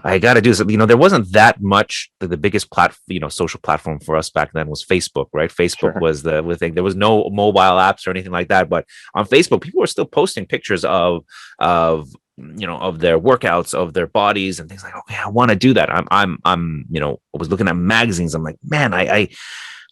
I 0.05 0.19
got 0.19 0.35
to 0.35 0.41
do 0.41 0.55
something. 0.55 0.73
You 0.73 0.79
know, 0.79 0.87
there 0.87 0.97
wasn't 0.97 1.33
that 1.33 1.61
much. 1.61 2.11
The, 2.21 2.29
the 2.29 2.37
biggest 2.37 2.71
plat, 2.71 2.97
you 3.07 3.21
know, 3.21 3.29
social 3.29 3.61
platform 3.61 4.01
for 4.01 4.17
us 4.17 4.31
back 4.31 4.53
then 4.53 4.69
was 4.69 4.85
Facebook, 4.85 5.27
right? 5.33 5.51
Facebook 5.51 5.93
sure. 5.93 6.01
was 6.01 6.23
the, 6.23 6.43
the 6.43 6.57
thing. 6.57 6.75
There 6.75 6.85
was 6.85 6.97
no 6.97 7.29
mobile 7.31 7.61
apps 7.61 8.07
or 8.07 8.11
anything 8.11 8.33
like 8.33 8.49
that. 8.49 8.69
But 8.69 8.87
on 9.15 9.27
Facebook, 9.27 9.61
people 9.61 9.81
were 9.81 9.87
still 9.87 10.07
posting 10.07 10.47
pictures 10.47 10.85
of 10.85 11.25
of 11.59 12.09
you 12.39 12.67
know 12.67 12.79
of 12.79 13.01
their 13.01 13.19
workouts, 13.19 13.75
of 13.75 13.93
their 13.93 14.07
bodies, 14.07 14.61
and 14.61 14.69
things 14.69 14.83
like. 14.83 14.97
Okay, 14.97 15.17
I 15.17 15.29
want 15.29 15.51
to 15.51 15.57
do 15.57 15.75
that. 15.75 15.93
I'm 15.93 16.09
I'm 16.11 16.39
I'm 16.45 16.87
you 16.91 17.01
know 17.01 17.21
I 17.35 17.39
was 17.39 17.51
looking 17.51 17.69
at 17.69 17.77
magazines. 17.77 18.35
I'm 18.35 18.45
like, 18.45 18.59
man, 18.65 18.95
I 18.95 19.03
I, 19.03 19.29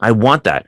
I 0.00 0.12
want 0.12 0.44
that. 0.44 0.66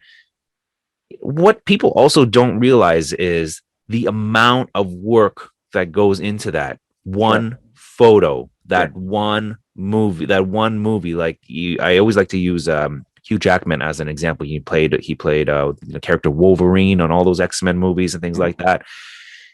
What 1.21 1.65
people 1.65 1.91
also 1.91 2.25
don't 2.25 2.59
realize 2.59 3.13
is 3.15 3.63
the 3.89 4.07
amount 4.07 4.71
of 4.75 4.93
work 4.93 5.51
that 5.73 5.91
goes 5.93 6.21
into 6.21 6.51
that 6.51 6.79
one 7.05 7.51
sure. 7.51 7.59
Photo 8.03 8.51
that 8.67 8.93
one 8.95 9.57
movie 9.75 10.27
that 10.27 10.47
one 10.47 10.79
movie 10.79 11.15
like 11.15 11.39
you, 11.47 11.79
i 11.81 11.99
always 11.99 12.17
like 12.17 12.29
to 12.29 12.39
use 12.39 12.69
um 12.69 13.05
hugh 13.23 13.39
jackman 13.39 13.83
as 13.83 14.01
an 14.01 14.09
example. 14.09 14.47
He 14.47 14.61
played 14.61 14.99
he 15.01 15.15
played 15.15 15.49
uh 15.49 15.73
the 15.83 16.01
character 16.01 16.31
wolverine 16.31 17.01
on 17.01 17.11
all 17.11 17.25
those 17.25 17.41
x-men 17.41 17.79
movies 17.79 18.15
and 18.15 18.23
things 18.23 18.37
mm-hmm. 18.37 18.43
like 18.43 18.59
that. 18.59 18.85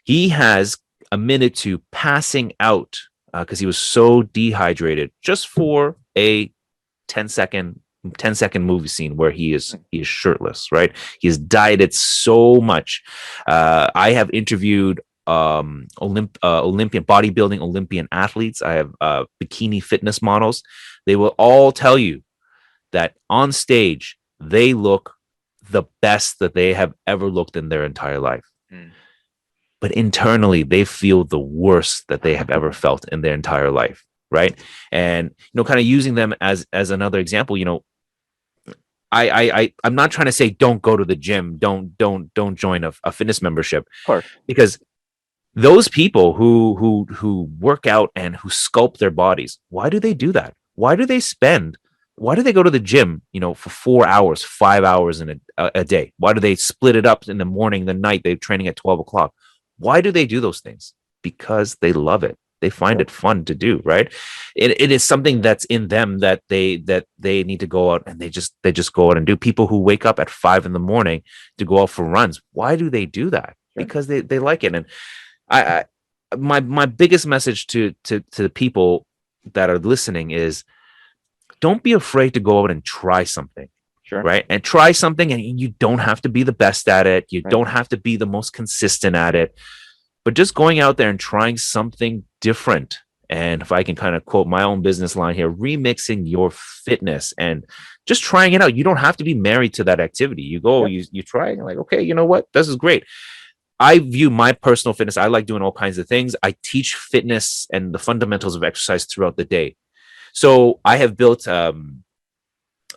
He 0.05 0.31
has 0.31 0.79
a 1.13 1.19
minute 1.19 1.55
to 1.57 1.83
passing 1.93 2.53
out 2.61 2.99
because 3.33 3.59
uh, 3.59 3.61
he 3.61 3.67
was 3.67 3.79
so 3.79 4.23
dehydrated 4.23 5.11
just 5.23 5.49
for 5.49 5.97
a 6.17 6.51
10 7.09 7.29
second 7.29 7.81
10 8.17 8.35
second 8.35 8.65
movie 8.65 8.89
scene 8.89 9.17
where 9.17 9.31
he 9.31 9.53
is 9.53 9.73
hmm. 9.73 9.83
he 9.91 10.01
is 10.01 10.09
shirtless 10.09 10.73
right? 10.73 10.97
He 11.21 11.29
has 11.29 11.39
dieted 11.39 11.93
so 11.95 12.61
much. 12.61 13.03
Uh, 13.47 13.89
i 13.95 14.13
have 14.13 14.31
interviewed 14.31 15.01
um, 15.29 15.87
Olymp- 16.01 16.39
uh, 16.43 16.63
Olympian 16.63 17.05
bodybuilding 17.05 17.61
Olympian 17.61 18.09
athletes. 18.11 18.63
I 18.63 18.73
have 18.73 18.93
uh, 19.01 19.25
bikini 19.43 19.83
fitness 19.83 20.23
models. 20.23 20.63
They 21.07 21.17
will 21.17 21.35
all 21.39 21.73
tell 21.73 21.99
you 21.99 22.23
that 22.93 23.15
on 23.29 23.53
stage 23.53 24.17
they 24.41 24.75
look 24.75 25.15
the 25.71 25.85
best 26.01 26.39
that 26.39 26.55
they 26.55 26.75
have 26.75 26.95
ever 27.07 27.29
looked 27.29 27.57
in 27.57 27.69
their 27.69 27.85
entire 27.85 28.19
life. 28.19 28.47
Mm. 28.73 28.91
But 29.81 29.93
internally, 29.93 30.63
they 30.65 30.85
feel 30.85 31.25
the 31.25 31.39
worst 31.39 32.05
that 32.09 32.23
they 32.23 32.35
have 32.35 32.51
ever 32.51 32.73
felt 32.73 33.07
in 33.13 33.21
their 33.21 33.35
entire 33.35 33.71
life, 33.71 34.05
right? 34.31 34.59
And 34.91 35.31
you 35.31 35.55
know, 35.55 35.65
kind 35.65 35.79
of 35.79 35.87
using 35.87 36.15
them 36.15 36.35
as 36.41 36.67
as 36.73 36.91
another 36.91 37.21
example. 37.21 37.57
You 37.57 37.65
know, 37.65 37.85
I, 39.11 39.29
I, 39.31 39.43
I, 39.61 39.73
I'm 39.85 39.95
not 39.95 40.11
trying 40.11 40.27
to 40.27 40.33
say 40.33 40.51
don't 40.51 40.83
go 40.83 40.97
to 40.97 41.05
the 41.05 41.17
gym, 41.17 41.57
don't, 41.59 41.97
don't, 41.97 42.33
don't 42.35 42.57
join 42.57 42.85
a, 42.85 42.93
a 43.05 43.11
fitness 43.11 43.41
membership, 43.41 43.89
because 44.47 44.79
those 45.55 45.89
people 45.89 46.35
who 46.35 46.77
who 46.77 47.07
who 47.15 47.51
work 47.59 47.87
out 47.87 48.11
and 48.15 48.37
who 48.37 48.49
sculpt 48.49 48.99
their 48.99 49.11
bodies 49.11 49.59
why 49.71 49.89
do 49.89 49.99
they 50.01 50.15
do 50.15 50.33
that? 50.33 50.55
Why 50.75 50.97
do 50.97 51.07
they 51.07 51.21
spend 51.21 51.79
why 52.15 52.35
do 52.35 52.43
they 52.43 52.53
go 52.53 52.65
to 52.65 52.71
the 52.71 52.81
gym 52.81 53.23
you 53.33 53.41
know 53.41 53.55
for 53.55 53.71
four 53.71 54.07
hours 54.07 54.43
five 54.43 54.85
hours 54.85 55.21
in 55.21 55.41
a, 55.57 55.71
a 55.75 55.85
day? 55.85 56.13
Why 56.19 56.33
do 56.33 56.41
they 56.41 56.55
split 56.55 56.97
it 56.97 57.07
up 57.07 57.29
in 57.29 57.39
the 57.39 57.45
morning 57.45 57.85
the 57.85 57.95
night 57.95 58.23
they're 58.25 58.37
training 58.37 58.69
at 58.69 58.77
12 58.77 59.01
o'clock? 59.01 59.35
Why 59.79 60.01
do 60.01 60.11
they 60.11 60.27
do 60.27 60.41
those 60.41 60.61
things? 60.61 60.95
Because 61.23 61.77
they 61.81 61.93
love 61.93 62.25
it. 62.25 62.37
They 62.61 62.71
find 62.71 63.01
it 63.01 63.11
fun 63.11 63.45
to 63.47 63.55
do 63.55 63.81
right? 63.85 64.13
It, 64.55 64.81
it 64.81 64.91
is 64.91 65.05
something 65.05 65.41
that's 65.41 65.65
in 65.67 65.89
them 65.89 66.19
that 66.19 66.43
they 66.49 66.79
that 66.89 67.07
they 67.19 67.45
need 67.45 67.61
to 67.61 67.67
go 67.67 67.93
out 67.93 68.03
and 68.07 68.21
they 68.21 68.31
just 68.31 68.55
they 68.63 68.73
just 68.73 68.93
go 68.93 69.11
out 69.11 69.17
and 69.17 69.27
do. 69.27 69.37
People 69.37 69.67
who 69.67 69.79
wake 69.79 70.05
up 70.05 70.21
at 70.21 70.31
five 70.31 70.67
in 70.67 70.73
the 70.73 70.79
morning 70.79 71.23
to 71.59 71.65
go 71.65 71.83
out 71.83 71.91
for 71.91 72.05
runs 72.05 72.41
why 72.53 72.77
do 72.77 72.91
they 72.91 73.07
do 73.07 73.31
that? 73.31 73.57
Because 73.77 74.09
they, 74.09 74.21
they 74.21 74.41
like 74.41 74.65
it. 74.65 74.75
And 74.75 74.87
I, 75.51 75.63
I 75.63 75.85
my 76.37 76.61
my 76.61 76.87
biggest 76.87 77.27
message 77.27 77.67
to 77.69 77.95
to 78.05 78.21
to 78.33 78.43
the 78.43 78.51
people 78.51 79.07
that 79.55 79.71
are 79.71 79.79
listening 79.79 80.31
is 80.31 80.65
don't 81.61 81.83
be 81.83 81.93
afraid 81.93 82.35
to 82.35 82.41
go 82.41 82.63
out 82.63 82.71
and 82.71 82.85
try 82.85 83.25
something. 83.25 83.69
Sure. 84.03 84.23
Right. 84.23 84.47
And 84.49 84.65
try 84.65 84.93
something, 84.93 85.33
and 85.33 85.61
you 85.61 85.69
don't 85.69 85.99
have 85.99 86.23
to 86.23 86.31
be 86.31 86.43
the 86.43 86.53
best 86.53 86.89
at 86.89 87.07
it. 87.07 87.27
You 87.31 87.43
right. 87.45 87.51
don't 87.51 87.69
have 87.69 87.91
to 87.91 87.99
be 87.99 88.17
the 88.17 88.27
most 88.27 88.55
consistent 88.55 89.15
at 89.15 89.35
it. 89.35 89.59
But 90.25 90.35
just 90.35 90.55
going 90.55 90.81
out 90.81 90.97
there 90.97 91.11
and 91.11 91.21
trying 91.21 91.59
something 91.59 92.25
different. 92.41 92.99
And 93.29 93.61
if 93.61 93.71
I 93.71 93.83
can 93.83 93.97
kind 93.97 94.17
of 94.17 94.25
quote 94.25 94.47
my 94.47 94.63
own 94.63 94.81
business 94.81 95.15
line 95.15 95.35
here, 95.35 95.53
remixing 95.53 96.23
your 96.25 96.51
fitness 96.51 97.35
and 97.37 97.67
just 98.07 98.23
trying 98.23 98.55
it 98.55 98.63
out. 98.63 98.75
You 98.75 98.83
don't 98.83 98.97
have 98.97 99.19
to 99.19 99.25
be 99.25 99.35
married 99.35 99.75
to 99.75 99.85
that 99.85 100.01
activity. 100.01 100.43
You 100.43 100.61
go, 100.61 100.87
you 100.87 101.05
you 101.13 101.23
try, 101.23 101.51
and 101.51 101.65
like, 101.65 101.77
okay, 101.77 102.01
you 102.01 102.15
know 102.15 102.25
what? 102.25 102.47
This 102.55 102.67
is 102.67 102.77
great. 102.77 103.05
I 103.81 103.99
view 104.01 104.31
my 104.31 104.53
personal 104.53 104.93
fitness. 104.93 105.17
I 105.17 105.27
like 105.27 105.47
doing 105.47 105.63
all 105.63 105.73
kinds 105.73 105.99
of 105.99 106.09
things. 106.09 106.35
I 106.43 106.57
teach 106.63 106.95
fitness 106.95 107.67
and 107.73 107.95
the 107.95 107.99
fundamentals 107.99 108.57
of 108.57 108.65
exercise 108.65 109.05
throughout 109.05 109.37
the 109.37 109.45
day. 109.45 109.77
So 110.33 110.81
I 110.85 110.97
have 110.97 111.17
built 111.17 111.47
um 111.49 112.05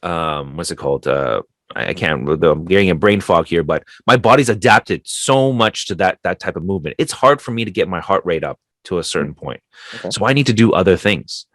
um 0.03 0.57
what's 0.57 0.71
it 0.71 0.77
called? 0.77 1.07
Uh 1.07 1.43
I 1.75 1.93
can't 1.93 2.27
I'm 2.27 2.65
getting 2.65 2.89
a 2.89 2.95
brain 2.95 3.21
fog 3.21 3.47
here, 3.47 3.63
but 3.63 3.83
my 4.05 4.17
body's 4.17 4.49
adapted 4.49 5.03
so 5.05 5.53
much 5.53 5.87
to 5.87 5.95
that 5.95 6.19
that 6.23 6.39
type 6.39 6.55
of 6.55 6.63
movement. 6.63 6.95
It's 6.97 7.13
hard 7.13 7.41
for 7.41 7.51
me 7.51 7.65
to 7.65 7.71
get 7.71 7.87
my 7.87 7.99
heart 7.99 8.25
rate 8.25 8.43
up 8.43 8.59
to 8.85 8.97
a 8.97 9.03
certain 9.03 9.33
point. 9.33 9.61
Okay. 9.95 10.09
So 10.09 10.25
I 10.25 10.33
need 10.33 10.47
to 10.47 10.53
do 10.53 10.73
other 10.73 10.97
things. 10.97 11.45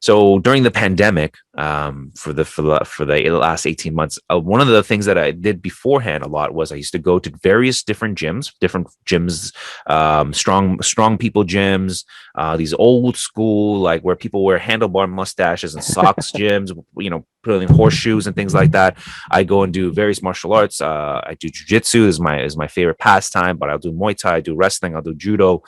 So 0.00 0.38
during 0.38 0.62
the 0.62 0.70
pandemic, 0.70 1.36
um, 1.56 2.12
for 2.16 2.32
the 2.32 2.44
for 2.44 2.62
the 2.62 2.84
for 2.84 3.04
the 3.04 3.30
last 3.30 3.66
eighteen 3.66 3.94
months, 3.94 4.18
uh, 4.30 4.38
one 4.38 4.60
of 4.60 4.68
the 4.68 4.82
things 4.82 5.06
that 5.06 5.18
I 5.18 5.30
did 5.30 5.62
beforehand 5.62 6.24
a 6.24 6.28
lot 6.28 6.54
was 6.54 6.72
I 6.72 6.76
used 6.76 6.92
to 6.92 6.98
go 6.98 7.18
to 7.18 7.32
various 7.42 7.82
different 7.82 8.18
gyms, 8.18 8.52
different 8.60 8.88
gyms, 9.06 9.54
um, 9.86 10.32
strong 10.32 10.82
strong 10.82 11.16
people 11.18 11.44
gyms, 11.44 12.04
uh, 12.34 12.56
these 12.56 12.74
old 12.74 13.16
school 13.16 13.78
like 13.78 14.02
where 14.02 14.16
people 14.16 14.44
wear 14.44 14.58
handlebar 14.58 15.08
mustaches 15.08 15.74
and 15.74 15.84
socks 15.84 16.32
gyms, 16.36 16.72
you 16.98 17.10
know, 17.10 17.24
putting 17.42 17.68
horseshoes 17.68 18.26
and 18.26 18.34
things 18.34 18.54
like 18.54 18.72
that. 18.72 18.98
I 19.30 19.44
go 19.44 19.62
and 19.62 19.72
do 19.72 19.92
various 19.92 20.22
martial 20.22 20.52
arts. 20.52 20.80
Uh, 20.80 21.20
I 21.24 21.34
do 21.34 21.48
jujitsu 21.48 22.06
is 22.06 22.18
my 22.18 22.42
is 22.42 22.56
my 22.56 22.68
favorite 22.68 22.98
pastime, 22.98 23.56
but 23.56 23.70
I'll 23.70 23.78
do 23.78 23.92
Muay 23.92 24.16
Thai, 24.16 24.36
I 24.36 24.40
do 24.40 24.54
wrestling, 24.54 24.96
I'll 24.96 25.02
do 25.02 25.14
judo 25.14 25.62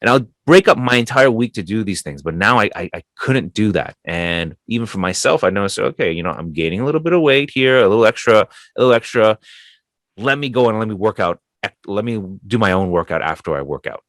and 0.00 0.10
I'll 0.10 0.26
break 0.46 0.68
up 0.68 0.78
my 0.78 0.96
entire 0.96 1.30
week 1.30 1.54
to 1.54 1.62
do 1.62 1.84
these 1.84 2.02
things. 2.02 2.22
But 2.22 2.34
now 2.34 2.58
I, 2.58 2.70
I, 2.74 2.90
I 2.94 3.02
couldn't 3.16 3.54
do 3.54 3.72
that. 3.72 3.96
And 4.04 4.56
even 4.66 4.86
for 4.86 4.98
myself, 4.98 5.44
I 5.44 5.50
noticed, 5.50 5.78
okay, 5.78 6.10
you 6.12 6.22
know, 6.22 6.30
I'm 6.30 6.52
gaining 6.52 6.80
a 6.80 6.84
little 6.84 7.00
bit 7.00 7.12
of 7.12 7.22
weight 7.22 7.50
here, 7.50 7.78
a 7.78 7.88
little 7.88 8.06
extra, 8.06 8.40
a 8.40 8.80
little 8.80 8.94
extra. 8.94 9.38
Let 10.16 10.38
me 10.38 10.48
go 10.48 10.68
and 10.68 10.78
let 10.78 10.88
me 10.88 10.94
work 10.94 11.20
out. 11.20 11.40
Let 11.86 12.04
me 12.04 12.22
do 12.46 12.58
my 12.58 12.72
own 12.72 12.90
workout 12.90 13.22
after 13.22 13.54
I 13.54 13.62
work 13.62 13.86
out, 13.86 14.02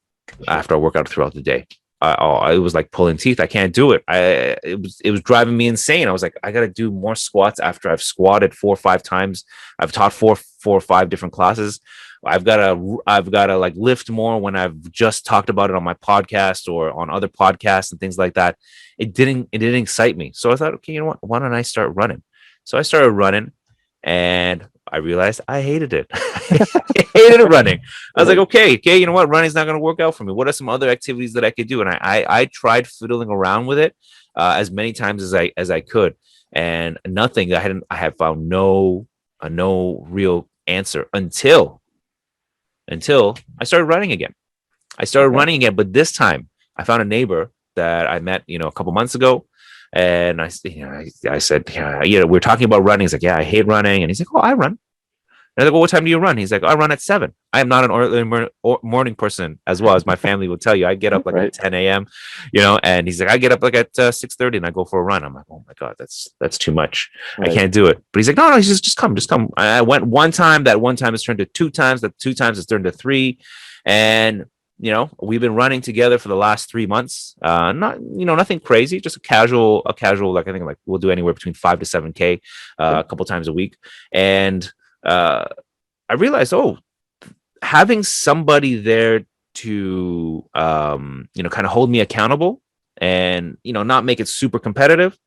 after 0.47 0.75
I 0.75 0.77
work 0.77 0.95
out 0.95 1.07
throughout 1.09 1.33
the 1.33 1.41
day. 1.41 1.67
I, 2.01 2.15
oh, 2.19 2.47
it 2.47 2.57
was 2.57 2.73
like 2.73 2.91
pulling 2.91 3.17
teeth. 3.17 3.39
I 3.39 3.45
can't 3.45 3.73
do 3.73 3.91
it. 3.91 4.03
I 4.07 4.57
it 4.63 4.81
was 4.81 4.99
it 5.03 5.11
was 5.11 5.21
driving 5.21 5.55
me 5.55 5.67
insane. 5.67 6.07
I 6.07 6.11
was 6.11 6.23
like, 6.23 6.35
I 6.41 6.51
got 6.51 6.61
to 6.61 6.67
do 6.67 6.91
more 6.91 7.15
squats 7.15 7.59
after 7.59 7.89
I've 7.89 8.01
squatted 8.01 8.55
four 8.55 8.73
or 8.73 8.77
five 8.77 9.03
times. 9.03 9.45
I've 9.77 9.91
taught 9.91 10.13
four 10.13 10.35
four 10.35 10.77
or 10.77 10.81
five 10.81 11.09
different 11.09 11.33
classes. 11.33 11.79
I've 12.23 12.43
got 12.43 12.57
to 12.57 13.01
I've 13.07 13.31
got 13.31 13.47
to 13.47 13.57
like 13.57 13.73
lift 13.75 14.09
more 14.09 14.39
when 14.39 14.55
I've 14.55 14.91
just 14.91 15.25
talked 15.25 15.49
about 15.49 15.69
it 15.69 15.75
on 15.75 15.83
my 15.83 15.95
podcast 15.95 16.71
or 16.71 16.91
on 16.91 17.09
other 17.09 17.27
podcasts 17.27 17.91
and 17.91 17.99
things 17.99 18.17
like 18.17 18.35
that. 18.35 18.57
It 18.97 19.13
didn't 19.13 19.49
it 19.51 19.57
didn't 19.57 19.81
excite 19.81 20.17
me. 20.17 20.31
So 20.35 20.51
I 20.51 20.55
thought, 20.55 20.75
okay, 20.75 20.93
you 20.93 20.99
know 20.99 21.07
what? 21.07 21.17
Why 21.21 21.39
don't 21.39 21.53
I 21.53 21.63
start 21.63 21.95
running? 21.95 22.21
So 22.63 22.77
I 22.77 22.83
started 22.83 23.11
running 23.11 23.51
and 24.03 24.67
I 24.91 24.97
realized 24.97 25.41
I 25.47 25.61
hated 25.61 25.93
it. 25.93 26.07
I 26.13 27.07
hated 27.13 27.43
running. 27.45 27.79
I 28.15 28.21
was 28.21 28.29
like, 28.29 28.37
okay, 28.37 28.75
okay, 28.75 28.97
you 28.97 29.05
know 29.05 29.13
what? 29.13 29.29
Running's 29.29 29.55
not 29.55 29.65
going 29.65 29.77
to 29.77 29.83
work 29.83 29.99
out 29.99 30.15
for 30.15 30.23
me. 30.23 30.33
What 30.33 30.47
are 30.47 30.53
some 30.53 30.69
other 30.69 30.89
activities 30.89 31.33
that 31.33 31.45
I 31.45 31.51
could 31.51 31.67
do? 31.67 31.81
And 31.81 31.89
I 31.89 31.97
I, 32.01 32.41
I 32.41 32.45
tried 32.45 32.87
fiddling 32.87 33.29
around 33.29 33.65
with 33.65 33.79
it 33.79 33.95
uh, 34.35 34.55
as 34.57 34.69
many 34.69 34.93
times 34.93 35.23
as 35.23 35.33
I 35.33 35.51
as 35.57 35.71
I 35.71 35.81
could, 35.81 36.15
and 36.51 36.99
nothing. 37.07 37.51
I 37.53 37.59
hadn't. 37.59 37.83
I 37.89 37.95
had 37.95 38.17
found 38.17 38.47
no 38.47 39.07
uh, 39.39 39.49
no 39.49 40.05
real 40.07 40.47
answer 40.67 41.07
until 41.13 41.80
until 42.87 43.37
I 43.59 43.63
started 43.63 43.85
running 43.85 44.11
again. 44.11 44.33
I 44.97 45.05
started 45.05 45.29
running 45.29 45.55
again, 45.55 45.75
but 45.75 45.93
this 45.93 46.11
time 46.11 46.49
I 46.75 46.83
found 46.83 47.01
a 47.01 47.05
neighbor 47.05 47.51
that 47.75 48.07
I 48.07 48.19
met, 48.19 48.43
you 48.47 48.59
know, 48.59 48.67
a 48.67 48.71
couple 48.71 48.91
months 48.91 49.15
ago. 49.15 49.45
And 49.93 50.41
I, 50.41 50.49
you 50.63 50.85
know, 50.85 50.91
I, 50.91 51.09
I 51.29 51.37
said, 51.39 51.69
yeah, 51.73 52.03
you 52.03 52.19
know, 52.19 52.25
we're 52.25 52.39
talking 52.39 52.65
about 52.65 52.83
running. 52.83 53.03
He's 53.03 53.13
like, 53.13 53.23
yeah, 53.23 53.37
I 53.37 53.43
hate 53.43 53.67
running. 53.67 54.03
And 54.03 54.09
he's 54.09 54.19
like, 54.19 54.33
oh, 54.33 54.39
I 54.39 54.53
run. 54.53 54.79
And 55.57 55.63
I 55.63 55.65
like, 55.65 55.73
well, 55.73 55.81
what 55.81 55.89
time 55.89 56.05
do 56.05 56.09
you 56.09 56.17
run? 56.17 56.37
He's 56.37 56.51
like, 56.51 56.63
I 56.63 56.75
run 56.75 56.93
at 56.93 57.01
seven. 57.01 57.33
I 57.51 57.59
am 57.59 57.67
not 57.67 57.83
an 57.83 57.91
early 57.91 58.49
morning 58.83 59.15
person 59.15 59.59
as 59.67 59.81
well 59.81 59.95
as 59.95 60.05
my 60.05 60.15
family 60.15 60.47
will 60.47 60.57
tell 60.57 60.75
you. 60.75 60.87
I 60.87 60.95
get 60.95 61.11
up 61.11 61.25
like 61.25 61.35
right. 61.35 61.47
at 61.47 61.53
10 61.53 61.73
a.m., 61.73 62.07
you 62.53 62.61
know, 62.61 62.79
and 62.83 63.05
he's 63.05 63.19
like, 63.19 63.29
I 63.29 63.37
get 63.37 63.51
up 63.51 63.61
like 63.61 63.75
at 63.75 63.99
uh, 63.99 64.13
6 64.13 64.35
30 64.35 64.57
and 64.57 64.65
I 64.65 64.71
go 64.71 64.85
for 64.85 64.99
a 64.99 65.03
run. 65.03 65.25
I'm 65.25 65.33
like, 65.33 65.45
oh 65.51 65.65
my 65.67 65.73
God, 65.77 65.95
that's, 65.99 66.29
that's 66.39 66.57
too 66.57 66.71
much. 66.71 67.09
Right. 67.37 67.49
I 67.49 67.53
can't 67.53 67.73
do 67.73 67.87
it. 67.87 68.01
But 68.13 68.19
he's 68.19 68.27
like, 68.27 68.37
no, 68.37 68.49
no, 68.49 68.55
he's 68.55 68.69
just, 68.69 68.85
just 68.85 68.95
come, 68.95 69.13
just 69.13 69.27
come. 69.27 69.49
I 69.57 69.81
went 69.81 70.05
one 70.05 70.31
time. 70.31 70.63
That 70.63 70.79
one 70.79 70.95
time 70.95 71.11
has 71.11 71.23
turned 71.23 71.39
to 71.39 71.45
two 71.45 71.69
times. 71.69 71.99
That 71.99 72.17
two 72.17 72.33
times 72.33 72.57
has 72.57 72.65
turned 72.65 72.85
to 72.85 72.91
three. 72.91 73.39
And 73.83 74.45
you 74.81 74.91
know 74.91 75.11
we've 75.21 75.39
been 75.39 75.53
running 75.53 75.79
together 75.79 76.17
for 76.17 76.27
the 76.27 76.35
last 76.35 76.69
three 76.69 76.87
months 76.87 77.35
uh 77.43 77.71
not 77.71 78.01
you 78.01 78.25
know 78.25 78.33
nothing 78.33 78.59
crazy 78.59 78.99
just 78.99 79.15
a 79.15 79.19
casual 79.19 79.83
a 79.85 79.93
casual 79.93 80.33
like 80.33 80.47
i 80.47 80.51
think 80.51 80.65
like 80.65 80.77
we'll 80.87 80.97
do 80.97 81.11
anywhere 81.11 81.35
between 81.35 81.53
five 81.53 81.77
to 81.77 81.85
seven 81.85 82.11
k 82.11 82.41
uh, 82.79 82.95
a 82.97 83.03
couple 83.03 83.23
times 83.23 83.47
a 83.47 83.53
week 83.53 83.77
and 84.11 84.71
uh 85.03 85.45
i 86.09 86.13
realized 86.13 86.53
oh 86.53 86.77
having 87.61 88.03
somebody 88.03 88.75
there 88.75 89.25
to 89.53 90.45
um 90.53 91.27
you 91.33 91.43
know 91.43 91.49
kind 91.49 91.65
of 91.65 91.71
hold 91.71 91.89
me 91.89 91.99
accountable 91.99 92.61
and 92.97 93.57
you 93.63 93.73
know 93.73 93.83
not 93.83 94.05
make 94.05 94.19
it 94.19 94.27
super 94.27 94.59
competitive 94.59 95.17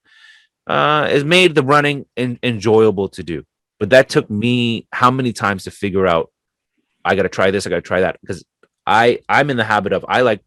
uh 0.66 1.06
has 1.08 1.24
made 1.24 1.54
the 1.54 1.62
running 1.62 2.06
in- 2.16 2.38
enjoyable 2.42 3.08
to 3.08 3.22
do 3.22 3.44
but 3.78 3.90
that 3.90 4.08
took 4.08 4.30
me 4.30 4.86
how 4.92 5.10
many 5.10 5.32
times 5.32 5.64
to 5.64 5.70
figure 5.70 6.06
out 6.06 6.30
i 7.04 7.14
got 7.14 7.22
to 7.24 7.28
try 7.28 7.50
this 7.50 7.66
i 7.66 7.70
got 7.70 7.76
to 7.76 7.82
try 7.82 8.00
that 8.00 8.18
because 8.20 8.44
I 8.86 9.20
I'm 9.28 9.50
in 9.50 9.56
the 9.56 9.64
habit 9.64 9.92
of 9.92 10.04
I 10.08 10.20
like 10.22 10.40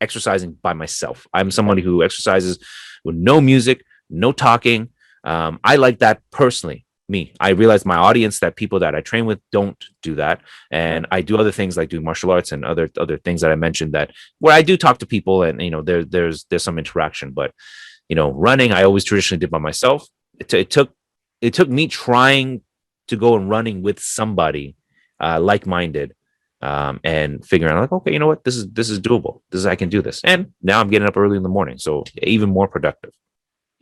exercising 0.00 0.52
by 0.52 0.72
myself. 0.72 1.26
I'm 1.32 1.50
somebody 1.50 1.82
who 1.82 2.02
exercises 2.02 2.58
with 3.04 3.16
no 3.16 3.40
music, 3.40 3.84
no 4.08 4.32
talking. 4.32 4.90
Um, 5.24 5.60
I 5.62 5.76
like 5.76 5.98
that 5.98 6.22
personally. 6.30 6.86
Me, 7.10 7.32
I 7.40 7.50
realize 7.50 7.84
my 7.84 7.96
audience 7.96 8.38
that 8.38 8.54
people 8.54 8.78
that 8.78 8.94
I 8.94 9.00
train 9.00 9.26
with 9.26 9.40
don't 9.50 9.82
do 10.00 10.14
that, 10.14 10.40
and 10.70 11.06
I 11.10 11.22
do 11.22 11.36
other 11.36 11.50
things 11.50 11.76
like 11.76 11.88
do 11.88 12.00
martial 12.00 12.30
arts 12.30 12.52
and 12.52 12.64
other 12.64 12.88
other 12.98 13.18
things 13.18 13.40
that 13.40 13.50
I 13.50 13.56
mentioned 13.56 13.92
that 13.94 14.12
where 14.38 14.54
I 14.54 14.62
do 14.62 14.76
talk 14.76 14.98
to 14.98 15.06
people 15.06 15.42
and 15.42 15.60
you 15.60 15.70
know 15.70 15.82
there 15.82 16.04
there's 16.04 16.44
there's 16.48 16.62
some 16.62 16.78
interaction. 16.78 17.32
But 17.32 17.52
you 18.08 18.16
know, 18.16 18.30
running 18.32 18.72
I 18.72 18.84
always 18.84 19.04
traditionally 19.04 19.40
did 19.40 19.50
by 19.50 19.58
myself. 19.58 20.06
It, 20.38 20.48
t- 20.48 20.60
it 20.60 20.70
took 20.70 20.92
it 21.40 21.52
took 21.52 21.68
me 21.68 21.88
trying 21.88 22.62
to 23.08 23.16
go 23.16 23.36
and 23.36 23.50
running 23.50 23.82
with 23.82 23.98
somebody 23.98 24.76
uh, 25.20 25.40
like 25.40 25.66
minded 25.66 26.14
um, 26.62 27.00
and 27.04 27.44
figuring 27.44 27.72
out 27.72 27.80
like, 27.80 27.92
okay, 27.92 28.12
you 28.12 28.18
know 28.18 28.26
what, 28.26 28.44
this 28.44 28.56
is 28.56 28.68
this 28.70 28.90
is 28.90 29.00
doable. 29.00 29.40
This 29.50 29.60
is 29.60 29.66
I 29.66 29.76
can 29.76 29.88
do 29.88 30.02
this. 30.02 30.20
And 30.24 30.52
now 30.62 30.80
I'm 30.80 30.90
getting 30.90 31.08
up 31.08 31.16
early 31.16 31.36
in 31.36 31.42
the 31.42 31.48
morning, 31.48 31.78
so 31.78 32.04
even 32.22 32.50
more 32.50 32.68
productive. 32.68 33.12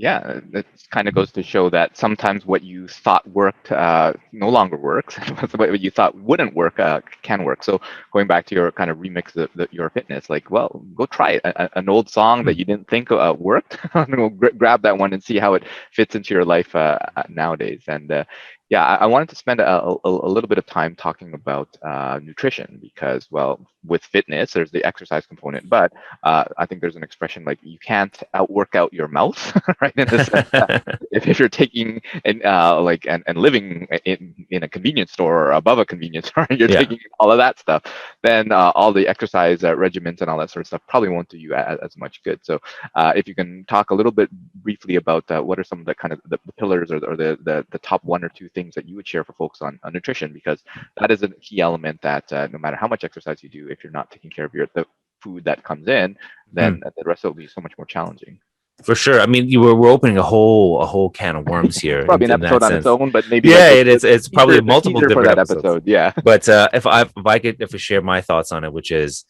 Yeah, 0.01 0.39
it 0.53 0.65
kind 0.93 1.09
of 1.09 1.15
goes 1.15 1.33
to 1.33 1.43
show 1.43 1.69
that 1.71 1.97
sometimes 1.97 2.47
what 2.47 2.63
you 2.63 2.87
thought 2.87 3.29
worked 3.31 3.73
uh, 3.73 4.13
no 4.31 4.49
longer 4.49 4.77
works. 4.77 5.17
what 5.57 5.81
you 5.81 5.91
thought 5.91 6.15
wouldn't 6.15 6.55
work 6.55 6.79
uh, 6.79 7.01
can 7.23 7.43
work. 7.43 7.65
So 7.65 7.81
going 8.13 8.29
back 8.29 8.47
to 8.47 8.55
your 8.55 8.71
kind 8.71 8.91
of 8.93 8.99
remix 8.99 9.35
of 9.35 9.51
the, 9.57 9.67
your 9.73 9.91
fitness, 9.91 10.31
like, 10.31 10.53
well, 10.53 10.85
go 10.95 11.05
try 11.07 11.33
it. 11.33 11.41
A, 11.45 11.77
an 11.77 11.89
old 11.89 12.09
song 12.09 12.45
that 12.45 12.53
hmm. 12.53 12.59
you 12.61 12.65
didn't 12.65 12.87
think 12.89 13.11
uh, 13.11 13.35
worked, 13.37 13.77
we'll 14.09 14.29
grab 14.31 14.83
that 14.83 14.97
one 14.97 15.13
and 15.13 15.23
see 15.23 15.37
how 15.37 15.55
it 15.55 15.65
fits 15.91 16.15
into 16.15 16.33
your 16.33 16.45
life 16.45 16.77
uh, 16.77 17.01
nowadays. 17.29 17.83
And 17.89 18.13
uh, 18.13 18.25
yeah, 18.71 18.85
I, 18.85 18.95
I, 18.97 19.07
wanted 19.07 19.31
to 19.31 19.37
spend 19.37 19.61
a, 19.61 19.83
a, 19.83 19.97
a, 20.05 20.29
little 20.29 20.49
bit 20.49 20.59
of 20.59 20.67
time 20.67 20.95
talking 20.95 21.33
about 21.33 21.75
uh, 21.83 22.21
nutrition 22.23 22.79
because, 22.83 23.27
well, 23.31 23.67
with 23.87 24.05
fitness, 24.05 24.53
there's 24.53 24.71
the 24.71 24.85
exercise 24.85 25.25
component, 25.25 25.69
but 25.71 25.93
uh, 26.23 26.45
I 26.59 26.67
think 26.67 26.83
there's 26.83 26.97
an 26.97 27.03
expression 27.03 27.45
like 27.45 27.59
you 27.63 27.79
can't 27.79 28.23
outwork 28.35 28.75
out 28.75 28.93
your 28.93 29.09
mouth, 29.09 29.41
right? 29.81 29.95
If, 31.11 31.27
if 31.27 31.39
you're 31.39 31.49
taking 31.49 32.03
and 32.25 32.45
uh, 32.45 32.81
like 32.83 33.07
and, 33.07 33.23
and 33.27 33.39
living 33.39 33.89
in, 34.05 34.47
in 34.51 34.63
a 34.63 34.69
convenience 34.69 35.13
store 35.13 35.47
or 35.47 35.53
above 35.53 35.79
a 35.79 35.87
convenience 35.87 36.29
store, 36.29 36.47
you're 36.51 36.71
yeah. 36.71 36.81
taking 36.81 36.99
all 37.19 37.33
of 37.33 37.39
that 37.39 37.59
stuff, 37.59 37.83
then 38.23 38.53
uh, 38.53 38.73
all 38.75 38.93
the 38.93 39.09
exercise 39.09 39.65
uh, 39.65 39.75
regimens 39.75 40.21
and 40.21 40.29
all 40.29 40.39
that 40.39 40.51
sort 40.51 40.63
of 40.63 40.67
stuff 40.67 40.83
probably 40.87 41.09
won't 41.09 41.29
do 41.29 41.39
you 41.39 41.55
as, 41.55 41.79
as 41.83 41.97
much 41.97 42.23
good. 42.23 42.41
So, 42.45 42.61
uh, 42.95 43.13
if 43.17 43.27
you 43.27 43.35
can 43.35 43.65
talk 43.69 43.91
a 43.91 43.95
little 43.95 44.13
bit 44.13 44.31
briefly 44.57 44.97
about 44.97 45.25
what 45.45 45.59
are 45.59 45.65
some 45.65 45.81
of 45.81 45.87
the 45.87 45.95
kind 45.95 46.13
of 46.13 46.21
the, 46.27 46.39
the 46.45 46.53
pillars 46.53 46.91
or, 46.91 46.99
or 46.99 47.17
the, 47.17 47.39
the 47.43 47.65
the 47.71 47.79
top 47.79 48.05
one 48.05 48.23
or 48.23 48.29
two 48.29 48.49
things 48.51 48.58
that 48.75 48.89
you 48.89 48.97
would 48.97 49.07
share 49.07 49.25
for 49.25 49.33
folks 49.33 49.63
on, 49.63 49.79
on 49.85 49.93
nutrition 49.93 50.33
because 50.33 50.63
that 50.99 51.11
is 51.11 51.23
a 51.23 51.29
key 51.29 51.61
element 51.61 52.01
that 52.03 52.33
uh, 52.33 52.49
no 52.53 52.59
matter 52.59 52.77
how 52.77 52.89
much 52.89 53.05
exercise 53.05 53.43
you 53.43 53.49
do, 53.49 53.69
if 53.69 53.83
you're 53.83 53.93
not 53.93 54.11
taking 54.11 54.31
care 54.31 54.45
of 54.45 54.55
your 54.55 54.69
the 54.75 54.85
food 55.23 55.45
that 55.45 55.65
comes 55.65 55.89
in, 55.89 56.17
then 56.53 56.81
mm. 56.81 56.91
the 56.97 57.05
rest 57.05 57.25
will 57.25 57.35
be 57.35 57.47
so 57.47 57.61
much 57.61 57.77
more 57.79 57.87
challenging. 57.87 58.39
For 58.85 58.95
sure. 58.95 59.21
I 59.21 59.27
mean, 59.27 59.49
you 59.49 59.61
were 59.61 59.75
we're 59.75 59.91
opening 59.91 60.19
a 60.19 60.23
whole 60.23 60.81
a 60.81 60.87
whole 60.87 61.11
can 61.11 61.35
of 61.35 61.47
worms 61.47 61.79
here. 61.87 62.05
probably 62.05 62.27
an 62.27 62.33
episode 62.33 62.63
on 62.63 62.73
its 62.75 62.87
own, 62.87 63.11
but 63.11 63.29
maybe 63.29 63.49
yeah, 63.49 63.71
it 63.71 63.89
is. 63.89 64.05
It's 64.05 64.29
probably 64.29 64.61
multiple 64.61 65.01
different 65.01 65.25
that 65.25 65.39
episodes. 65.39 65.65
episode. 65.65 65.83
Yeah. 65.87 66.13
But 66.23 66.49
uh, 66.49 66.69
if 66.73 66.87
I 66.87 67.03
if 67.03 67.27
I 67.27 67.39
could 67.41 67.61
if 67.61 67.75
I 67.75 67.79
share 67.79 68.03
my 68.03 68.21
thoughts 68.21 68.53
on 68.53 68.63
it, 68.63 68.73
which 68.73 68.93
is, 68.93 69.25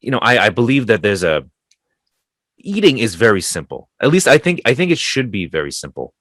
you 0.00 0.10
know, 0.10 0.18
I 0.18 0.46
I 0.46 0.48
believe 0.50 0.88
that 0.88 1.02
there's 1.02 1.22
a 1.22 1.44
eating 2.58 2.98
is 2.98 3.14
very 3.14 3.40
simple. 3.40 3.88
At 4.02 4.10
least 4.10 4.26
I 4.26 4.38
think 4.38 4.62
I 4.64 4.74
think 4.74 4.90
it 4.90 4.98
should 4.98 5.30
be 5.30 5.46
very 5.46 5.70
simple. 5.70 6.12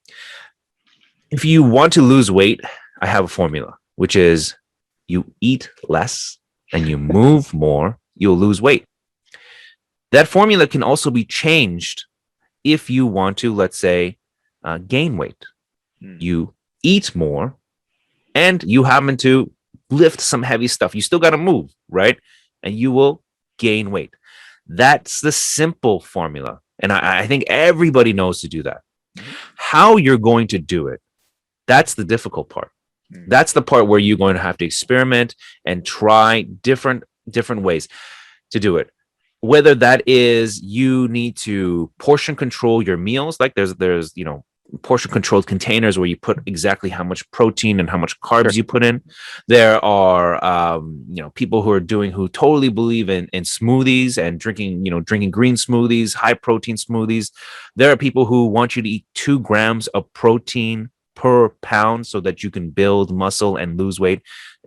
If 1.29 1.43
you 1.43 1.63
want 1.63 1.93
to 1.93 2.01
lose 2.01 2.31
weight, 2.31 2.61
I 3.01 3.07
have 3.07 3.25
a 3.25 3.27
formula, 3.27 3.77
which 3.95 4.15
is 4.15 4.55
you 5.07 5.33
eat 5.41 5.69
less 5.87 6.37
and 6.71 6.87
you 6.87 6.97
move 6.97 7.53
more, 7.53 7.97
you'll 8.15 8.37
lose 8.37 8.61
weight. 8.61 8.85
That 10.11 10.27
formula 10.27 10.67
can 10.67 10.83
also 10.83 11.11
be 11.11 11.25
changed 11.25 12.05
if 12.63 12.89
you 12.89 13.05
want 13.05 13.37
to, 13.39 13.53
let's 13.53 13.77
say, 13.77 14.17
uh, 14.63 14.77
gain 14.79 15.17
weight. 15.17 15.43
Mm. 16.01 16.21
You 16.21 16.53
eat 16.81 17.15
more 17.15 17.55
and 18.33 18.63
you 18.63 18.83
happen 18.83 19.17
to 19.17 19.51
lift 19.89 20.21
some 20.21 20.43
heavy 20.43 20.67
stuff. 20.67 20.95
You 20.95 21.01
still 21.01 21.19
got 21.19 21.31
to 21.31 21.37
move, 21.37 21.73
right? 21.89 22.17
And 22.63 22.73
you 22.73 22.91
will 22.91 23.23
gain 23.57 23.91
weight. 23.91 24.13
That's 24.67 25.21
the 25.21 25.31
simple 25.31 25.99
formula. 25.99 26.61
And 26.79 26.91
I, 26.91 27.19
I 27.19 27.27
think 27.27 27.45
everybody 27.47 28.13
knows 28.13 28.41
to 28.41 28.47
do 28.47 28.63
that. 28.63 28.81
Hmm. 29.17 29.23
How 29.55 29.97
you're 29.97 30.17
going 30.17 30.47
to 30.49 30.59
do 30.59 30.87
it, 30.87 31.01
that's 31.67 31.93
the 31.93 32.05
difficult 32.05 32.49
part. 32.49 32.71
Mm. 33.13 33.25
That's 33.27 33.53
the 33.53 33.61
part 33.61 33.87
where 33.87 33.99
you're 33.99 34.17
going 34.17 34.35
to 34.35 34.41
have 34.41 34.57
to 34.57 34.65
experiment 34.65 35.35
and 35.65 35.85
try 35.85 36.43
different 36.43 37.03
different 37.29 37.61
ways 37.61 37.87
to 38.51 38.59
do 38.59 38.77
it. 38.77 38.89
Whether 39.41 39.75
that 39.75 40.01
is 40.07 40.61
you 40.61 41.07
need 41.09 41.37
to 41.37 41.91
portion 41.99 42.35
control 42.35 42.81
your 42.81 42.97
meals, 42.97 43.39
like 43.39 43.53
there's 43.55 43.75
there's 43.75 44.11
you 44.15 44.25
know 44.25 44.43
portion 44.81 45.11
controlled 45.11 45.47
containers 45.47 45.97
where 45.97 46.07
you 46.07 46.17
put 46.17 46.39
exactly 46.45 46.89
how 46.89 47.03
much 47.03 47.29
protein 47.31 47.79
and 47.79 47.89
how 47.89 47.97
much 47.97 48.19
carbs 48.19 48.55
you 48.55 48.63
put 48.63 48.83
in. 48.83 49.01
There 49.47 49.83
are 49.83 50.43
um, 50.43 51.05
you 51.09 51.21
know 51.21 51.29
people 51.31 51.61
who 51.61 51.71
are 51.71 51.79
doing 51.79 52.11
who 52.11 52.27
totally 52.27 52.69
believe 52.69 53.09
in 53.09 53.27
in 53.31 53.43
smoothies 53.43 54.17
and 54.17 54.39
drinking 54.39 54.85
you 54.85 54.91
know 54.91 54.99
drinking 54.99 55.31
green 55.31 55.55
smoothies, 55.55 56.15
high 56.15 56.33
protein 56.33 56.75
smoothies. 56.75 57.31
There 57.75 57.91
are 57.91 57.97
people 57.97 58.25
who 58.25 58.47
want 58.47 58.75
you 58.75 58.81
to 58.81 58.89
eat 58.89 59.05
two 59.13 59.39
grams 59.39 59.87
of 59.87 60.11
protein 60.13 60.89
per 61.17 61.49
pound 61.63 62.05
so 62.05 62.19
that 62.19 62.43
you 62.43 62.51
can 62.51 62.69
build 62.69 63.11
muscle 63.11 63.57
and 63.57 63.75
lose 63.75 63.99
weight. 63.99 64.21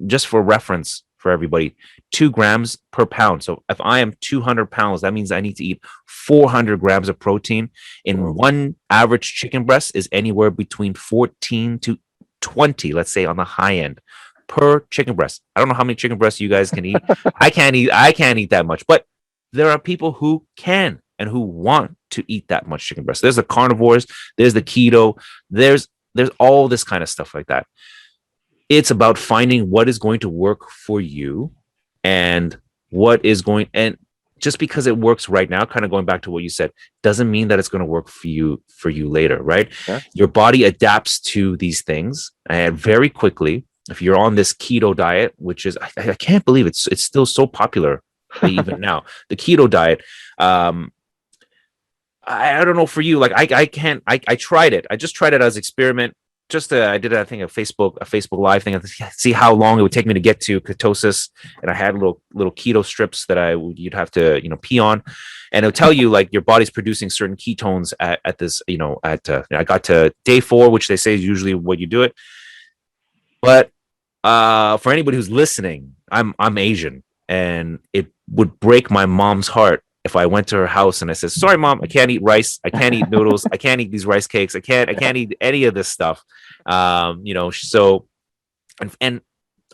Just 0.04 0.26
for 0.26 0.42
reference 0.42 1.04
for 1.16 1.30
everybody, 1.30 1.76
two 2.10 2.28
grams 2.28 2.76
per 2.90 3.06
pound. 3.06 3.44
So 3.44 3.62
if 3.68 3.80
I 3.80 4.00
am 4.00 4.14
200 4.20 4.68
pounds, 4.68 5.02
that 5.02 5.14
means 5.14 5.30
I 5.30 5.40
need 5.40 5.56
to 5.56 5.64
eat 5.64 5.80
400 6.08 6.80
grams 6.80 7.08
of 7.08 7.20
protein. 7.20 7.70
In 8.04 8.34
one 8.34 8.74
average 8.90 9.32
chicken 9.34 9.64
breast 9.64 9.92
is 9.94 10.08
anywhere 10.10 10.50
between 10.50 10.94
14 10.94 11.78
to 11.80 11.98
20, 12.40 12.94
let's 12.94 13.12
say 13.12 13.26
on 13.26 13.36
the 13.36 13.44
high 13.44 13.76
end 13.76 14.00
per 14.48 14.80
chicken 14.90 15.14
breast. 15.14 15.42
I 15.54 15.60
don't 15.60 15.68
know 15.68 15.76
how 15.76 15.84
many 15.84 15.94
chicken 15.94 16.18
breasts 16.18 16.40
you 16.40 16.48
guys 16.48 16.72
can 16.72 16.84
eat. 16.84 16.96
I 17.36 17.50
can't 17.50 17.76
eat 17.76 17.92
I 17.92 18.10
can't 18.10 18.40
eat 18.40 18.50
that 18.50 18.66
much, 18.66 18.84
but 18.88 19.06
there 19.52 19.70
are 19.70 19.78
people 19.78 20.12
who 20.12 20.44
can 20.56 21.00
and 21.20 21.28
who 21.28 21.40
want 21.40 21.96
to 22.12 22.24
eat 22.26 22.48
that 22.48 22.66
much 22.66 22.84
chicken 22.84 23.04
breast. 23.04 23.22
There's 23.22 23.36
the 23.36 23.44
carnivores, 23.44 24.06
there's 24.36 24.54
the 24.54 24.62
keto, 24.62 25.16
there's 25.48 25.86
there's 26.14 26.31
all 26.38 26.68
this 26.68 26.85
kind 26.85 27.03
of 27.03 27.09
stuff 27.09 27.35
like 27.35 27.46
that. 27.46 27.66
It's 28.68 28.90
about 28.90 29.18
finding 29.18 29.70
what 29.70 29.88
is 29.88 29.99
going 29.99 30.20
to 30.20 30.29
work 30.29 30.70
for 30.70 31.01
you 31.01 31.53
and 32.05 32.59
what 32.90 33.25
is 33.25 33.42
going 33.42 33.68
and 33.75 33.96
just 34.40 34.59
because 34.59 34.87
it 34.87 34.96
works 34.96 35.29
right 35.29 35.51
now 35.51 35.64
kind 35.64 35.85
of 35.85 35.90
going 35.90 36.07
back 36.07 36.23
to 36.23 36.31
what 36.31 36.42
you 36.42 36.49
said 36.49 36.73
doesn't 37.03 37.31
mean 37.31 37.49
that 37.49 37.59
it's 37.59 37.68
going 37.68 37.81
to 37.81 37.87
work 37.87 38.09
for 38.09 38.29
you 38.29 38.61
for 38.75 38.90
you 38.90 39.09
later 39.09 39.42
right 39.42 39.70
yeah. 39.87 40.01
your 40.14 40.27
body 40.29 40.64
adapts 40.64 41.20
to 41.20 41.57
these 41.59 41.83
things 41.83 42.33
and 42.49 42.77
very 42.77 43.09
quickly 43.09 43.64
if 43.90 44.03
you're 44.03 44.16
on 44.16 44.35
this 44.35 44.53
keto 44.53 44.94
diet 44.96 45.35
which 45.37 45.66
is 45.66 45.79
i, 45.81 46.11
I 46.11 46.14
can't 46.14 46.44
believe 46.44 46.66
it's 46.66 46.87
it's 46.88 47.05
still 47.05 47.27
so 47.27 47.46
popular 47.46 48.03
even 48.46 48.81
now 48.90 49.05
the 49.29 49.37
keto 49.37 49.68
diet 49.68 50.03
um 50.38 50.92
I, 52.24 52.61
I 52.61 52.64
don't 52.64 52.76
know 52.76 52.87
for 52.87 53.00
you. 53.00 53.18
Like 53.18 53.33
I, 53.33 53.62
I 53.62 53.66
can't. 53.66 54.02
I, 54.06 54.20
I 54.28 54.37
tried 54.37 54.72
it. 54.72 54.87
I 54.90 54.96
just 54.96 55.14
tried 55.14 55.35
it 55.35 55.40
as 55.40 55.56
experiment. 55.56 56.14
just 56.48 56.72
uh, 56.72 56.88
I 56.90 56.98
did 56.98 57.12
I 57.14 57.24
think 57.24 57.42
a 57.42 57.46
Facebook 57.46 57.96
a 58.00 58.04
Facebook 58.04 58.38
live 58.38 58.62
thing 58.62 58.80
see 59.12 59.33
how 59.33 59.54
long 59.54 59.78
it 59.78 59.83
would 59.83 59.92
take 59.92 60.06
me 60.06 60.14
to 60.14 60.20
get 60.20 60.40
to 60.42 60.61
ketosis, 60.61 61.30
and 61.62 61.70
I 61.70 61.74
had 61.74 61.94
little 61.94 62.20
little 62.35 62.52
keto 62.52 62.85
strips 62.85 63.26
that 63.26 63.38
I 63.38 63.54
you'd 63.54 63.94
have 63.94 64.11
to 64.12 64.42
you 64.42 64.48
know 64.48 64.56
pee 64.56 64.78
on, 64.78 65.02
and 65.52 65.64
it'll 65.64 65.72
tell 65.72 65.92
you 65.92 66.11
like 66.11 66.28
your 66.33 66.42
body's 66.42 66.70
producing 66.70 67.11
certain 67.11 67.37
ketones 67.37 67.92
at, 68.00 68.20
at 68.24 68.38
this 68.38 68.62
you 68.66 68.78
know 68.78 68.98
at 69.02 69.28
uh, 69.30 69.42
I 69.52 69.64
got 69.64 69.85
to 69.85 70.12
day 70.24 70.40
four, 70.40 70.70
which 70.70 70.88
they 70.88 70.96
say 70.96 71.14
is 71.14 71.24
usually 71.24 71.54
what 71.54 71.78
you 71.78 71.87
do 71.87 72.02
it, 72.02 72.14
but 73.40 73.70
uh, 74.24 74.76
for 74.76 74.92
anybody 74.92 75.16
who's 75.16 75.30
listening, 75.30 75.94
I'm 76.11 76.35
I'm 76.38 76.59
Asian, 76.59 77.02
and 77.28 77.78
it 77.92 78.09
would 78.28 78.61
break 78.61 78.90
my 78.90 79.06
mom's 79.06 79.48
heart 79.48 79.83
if 80.04 80.16
I 80.16 80.26
went 80.26 80.48
to 80.48 80.56
her 80.56 80.66
house 80.66 81.02
and 81.02 81.10
I 81.10 81.14
said, 81.14 81.30
"Sorry, 81.30 81.58
mom, 81.58 81.80
I 81.82 81.86
can't 81.86 82.10
eat 82.10 82.22
rice. 82.22 82.58
I 82.64 82.70
can't 82.70 82.94
eat 82.94 83.10
noodles. 83.10 83.46
I 83.52 83.56
can't 83.56 83.80
eat 83.80 83.90
these 83.90 84.06
rice 84.06 84.26
cakes. 84.26 84.54
I 84.56 84.60
can't. 84.60 84.88
I 84.88 84.94
can't 84.94 85.16
eat 85.16 85.36
any 85.40 85.64
of 85.64 85.74
this 85.74 85.88
stuff." 85.88 86.24
Um, 86.66 87.24
you 87.24 87.34
know, 87.34 87.50
so 87.50 88.06
and 88.80 88.94
and 89.00 89.20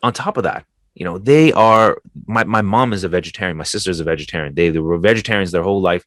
on 0.02 0.12
top 0.12 0.36
of 0.36 0.44
that, 0.44 0.64
you 0.94 1.04
know, 1.04 1.18
they 1.18 1.52
are. 1.52 2.00
My 2.26 2.44
my 2.44 2.62
mom 2.62 2.92
is 2.92 3.04
a 3.04 3.08
vegetarian. 3.08 3.56
My 3.56 3.64
sister 3.64 3.90
is 3.90 4.00
a 4.00 4.04
vegetarian. 4.04 4.54
They, 4.54 4.70
they 4.70 4.78
were 4.78 4.98
vegetarians 4.98 5.52
their 5.52 5.62
whole 5.62 5.80
life. 5.80 6.04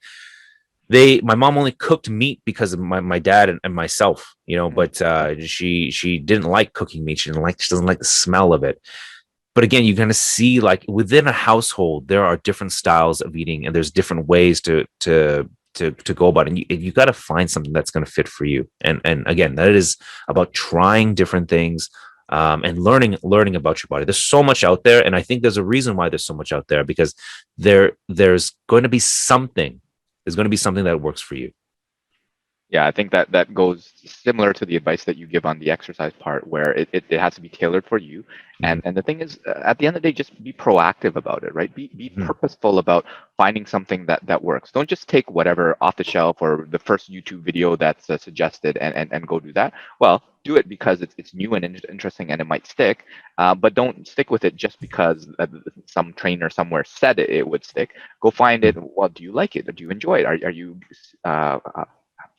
They, 0.89 1.21
my 1.21 1.36
mom 1.36 1.55
only 1.55 1.71
cooked 1.71 2.10
meat 2.10 2.41
because 2.45 2.73
of 2.73 2.79
my, 2.79 2.99
my 2.99 3.19
dad 3.19 3.47
and, 3.47 3.60
and 3.63 3.75
myself, 3.75 4.34
you 4.47 4.58
know, 4.58 4.71
but 4.71 4.99
uh, 4.99 5.39
she 5.39 5.91
she 5.91 6.17
didn't 6.17 6.49
like 6.49 6.73
cooking 6.73 7.05
meat. 7.05 7.19
She 7.19 7.29
didn't 7.29 7.43
like 7.43 7.62
she 7.62 7.69
doesn't 7.69 7.86
like 7.86 7.99
the 7.99 8.05
smell 8.05 8.53
of 8.53 8.63
it 8.63 8.82
but 9.56 9.64
again 9.64 9.84
you're 9.84 9.96
going 9.96 10.10
to 10.10 10.14
see 10.14 10.60
like 10.60 10.86
within 10.88 11.28
a 11.28 11.32
household 11.32 12.08
there 12.08 12.26
are 12.26 12.38
different 12.38 12.72
styles 12.72 13.22
of 13.22 13.36
eating 13.36 13.66
and 13.66 13.76
there's 13.76 13.92
different 13.92 14.28
ways 14.28 14.62
to 14.62 14.86
to 15.00 15.50
to, 15.76 15.92
to 15.92 16.14
go 16.14 16.28
about 16.28 16.48
it. 16.48 16.50
and 16.50 16.60
you, 16.60 16.66
you 16.70 16.92
got 16.92 17.06
to 17.06 17.14
find 17.14 17.50
something 17.50 17.72
that's 17.72 17.92
going 17.92 18.04
to 18.04 18.12
fit 18.12 18.28
for 18.28 18.46
you 18.46 18.68
and 18.82 19.02
and 19.06 19.26
again 19.28 19.56
that 19.56 19.70
is 19.70 19.98
about 20.28 20.54
trying 20.54 21.14
different 21.14 21.50
things 21.50 21.90
um, 22.30 22.64
and 22.64 22.80
learning 22.80 23.18
learning 23.24 23.56
about 23.56 23.82
your 23.82 23.88
body 23.88 24.06
there's 24.06 24.18
so 24.18 24.44
much 24.44 24.64
out 24.64 24.84
there 24.84 25.06
and 25.06 25.16
i 25.16 25.22
think 25.22 25.42
there's 25.42 25.58
a 25.58 25.64
reason 25.64 25.96
why 25.96 26.10
there's 26.10 26.26
so 26.26 26.34
much 26.34 26.52
out 26.52 26.68
there 26.68 26.84
because 26.84 27.16
there 27.58 27.94
there's 28.08 28.56
going 28.68 28.84
to 28.84 28.90
be 28.90 29.00
something 29.00 29.80
there's 30.26 30.36
going 30.36 30.46
to 30.46 30.50
be 30.50 30.58
something 30.58 30.84
that 30.84 31.02
works 31.02 31.22
for 31.22 31.36
you 31.36 31.52
yeah 32.69 32.86
i 32.86 32.91
think 32.91 33.12
that 33.12 33.32
that 33.32 33.53
goes 33.53 33.93
similar 34.05 34.53
to 34.53 34.65
the 34.65 34.75
advice 34.75 35.03
that 35.03 35.17
you 35.17 35.27
give 35.27 35.45
on 35.45 35.60
the 35.60 35.69
exercise 35.69 36.13
part 36.19 36.45
where 36.47 36.71
it, 36.71 36.89
it, 36.91 37.03
it 37.10 37.19
has 37.19 37.36
to 37.36 37.41
be 37.41 37.49
tailored 37.49 37.86
for 37.86 37.97
you. 37.97 38.23
And 38.63 38.82
and 38.86 38.95
the 38.95 39.01
thing 39.01 39.21
is 39.21 39.39
uh, 39.47 39.62
at 39.63 39.77
the 39.77 39.88
end 39.88 39.95
of 39.95 40.01
the 40.01 40.10
day 40.10 40.13
just 40.13 40.41
be 40.43 40.53
proactive 40.53 41.15
about 41.15 41.43
it 41.43 41.53
right? 41.53 41.73
Be, 41.73 41.88
be 41.95 42.10
mm-hmm. 42.10 42.25
purposeful 42.25 42.79
about 42.79 43.05
finding 43.38 43.65
something 43.65 44.05
that 44.08 44.25
that 44.25 44.43
works. 44.43 44.71
Don't 44.71 44.89
just 44.89 45.08
take 45.08 45.29
whatever 45.32 45.77
off 45.82 45.95
the 45.95 46.03
shelf 46.03 46.38
or 46.41 46.67
the 46.69 46.79
first 46.79 47.12
youtube 47.12 47.41
video 47.41 47.75
that's 47.75 48.10
uh, 48.10 48.17
suggested 48.17 48.77
and, 48.77 48.93
and 48.95 49.12
and 49.13 49.27
go 49.27 49.39
do 49.39 49.53
that. 49.53 49.73
Well 49.99 50.23
do 50.45 50.55
it 50.55 50.69
because 50.69 51.01
it's, 51.01 51.13
it's 51.17 51.34
new 51.34 51.53
and 51.55 51.65
interesting 51.89 52.32
and 52.32 52.39
it 52.39 52.47
might 52.47 52.65
stick 52.65 53.05
uh, 53.38 53.53
but 53.53 53.73
don't 53.73 54.08
stick 54.08 54.32
with 54.32 54.45
it 54.45 54.55
just 54.55 54.79
because 54.79 55.27
uh, 55.39 55.47
some 55.86 56.13
trainer 56.13 56.49
somewhere 56.49 56.86
said 56.86 57.19
it, 57.19 57.29
it 57.29 57.47
would 57.47 57.63
stick. 57.63 57.95
Go 58.21 58.32
find 58.32 58.63
it. 58.63 58.75
Well 58.77 59.10
do 59.10 59.23
you 59.23 59.32
like 59.32 59.55
it? 59.55 59.73
Do 59.75 59.84
you 59.84 59.91
enjoy 59.91 60.19
it? 60.19 60.25
Are, 60.25 60.39
are 60.47 60.51
you 60.62 60.79
uh, 61.25 61.60
uh 61.75 61.86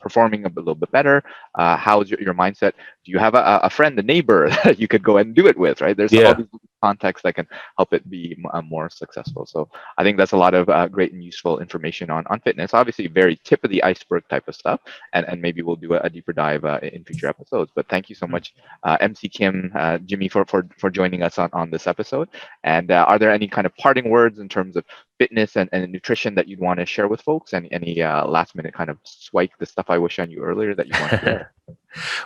performing 0.00 0.44
a 0.44 0.48
little 0.48 0.74
bit 0.74 0.90
better? 0.90 1.22
Uh, 1.54 1.76
how's 1.76 2.10
your, 2.10 2.20
your 2.20 2.34
mindset? 2.34 2.72
Do 3.04 3.12
you 3.12 3.18
have 3.18 3.34
a, 3.34 3.60
a 3.62 3.70
friend, 3.70 3.98
a 3.98 4.02
neighbor 4.02 4.50
that 4.64 4.78
you 4.78 4.88
could 4.88 5.02
go 5.02 5.18
and 5.18 5.34
do 5.34 5.46
it 5.46 5.58
with, 5.58 5.80
right? 5.80 5.96
There's 5.96 6.12
yeah. 6.12 6.28
all 6.28 6.34
these 6.34 6.46
context 6.80 7.22
that 7.24 7.34
can 7.34 7.46
help 7.76 7.92
it 7.92 8.08
be 8.08 8.36
uh, 8.52 8.62
more 8.62 8.88
successful. 8.90 9.46
So 9.46 9.68
I 9.98 10.02
think 10.02 10.16
that's 10.16 10.32
a 10.32 10.36
lot 10.36 10.54
of 10.54 10.68
uh, 10.68 10.88
great 10.88 11.12
and 11.12 11.22
useful 11.22 11.58
information 11.60 12.10
on, 12.10 12.24
on 12.28 12.40
fitness. 12.40 12.74
Obviously, 12.74 13.06
very 13.06 13.36
tip 13.44 13.62
of 13.64 13.70
the 13.70 13.82
iceberg 13.82 14.24
type 14.28 14.48
of 14.48 14.54
stuff, 14.54 14.80
and, 15.12 15.26
and 15.28 15.40
maybe 15.40 15.62
we'll 15.62 15.76
do 15.76 15.94
a, 15.94 16.00
a 16.00 16.10
deeper 16.10 16.32
dive 16.32 16.64
uh, 16.64 16.80
in 16.82 17.04
future 17.04 17.28
episodes. 17.28 17.70
But 17.74 17.88
thank 17.88 18.08
you 18.08 18.14
so 18.14 18.26
much, 18.26 18.54
uh, 18.82 18.96
MC 19.00 19.28
Kim, 19.28 19.72
uh, 19.74 19.98
Jimmy, 19.98 20.28
for, 20.28 20.44
for 20.46 20.66
for 20.78 20.90
joining 20.90 21.22
us 21.22 21.38
on, 21.38 21.50
on 21.52 21.70
this 21.70 21.86
episode. 21.86 22.28
And 22.64 22.90
uh, 22.90 23.04
are 23.08 23.18
there 23.18 23.30
any 23.30 23.48
kind 23.48 23.66
of 23.66 23.74
parting 23.76 24.10
words 24.10 24.38
in 24.38 24.48
terms 24.48 24.76
of 24.76 24.84
fitness 25.18 25.56
and, 25.56 25.68
and 25.72 25.90
nutrition 25.92 26.34
that 26.34 26.48
you'd 26.48 26.60
want 26.60 26.80
to 26.80 26.86
share 26.86 27.08
with 27.08 27.20
folks? 27.22 27.52
Any 27.54 27.70
any 27.72 28.02
last 28.02 28.54
minute 28.54 28.74
kind 28.74 28.90
of 28.90 28.98
Swike 29.04 29.52
the 29.58 29.66
stuff 29.66 29.86
I 29.88 29.98
wish 29.98 30.18
I 30.18 30.24
you 30.24 30.42
earlier 30.42 30.74
that 30.74 30.86
you 30.86 30.96
want 30.98 31.12
to 31.12 31.18
share? 31.24 31.52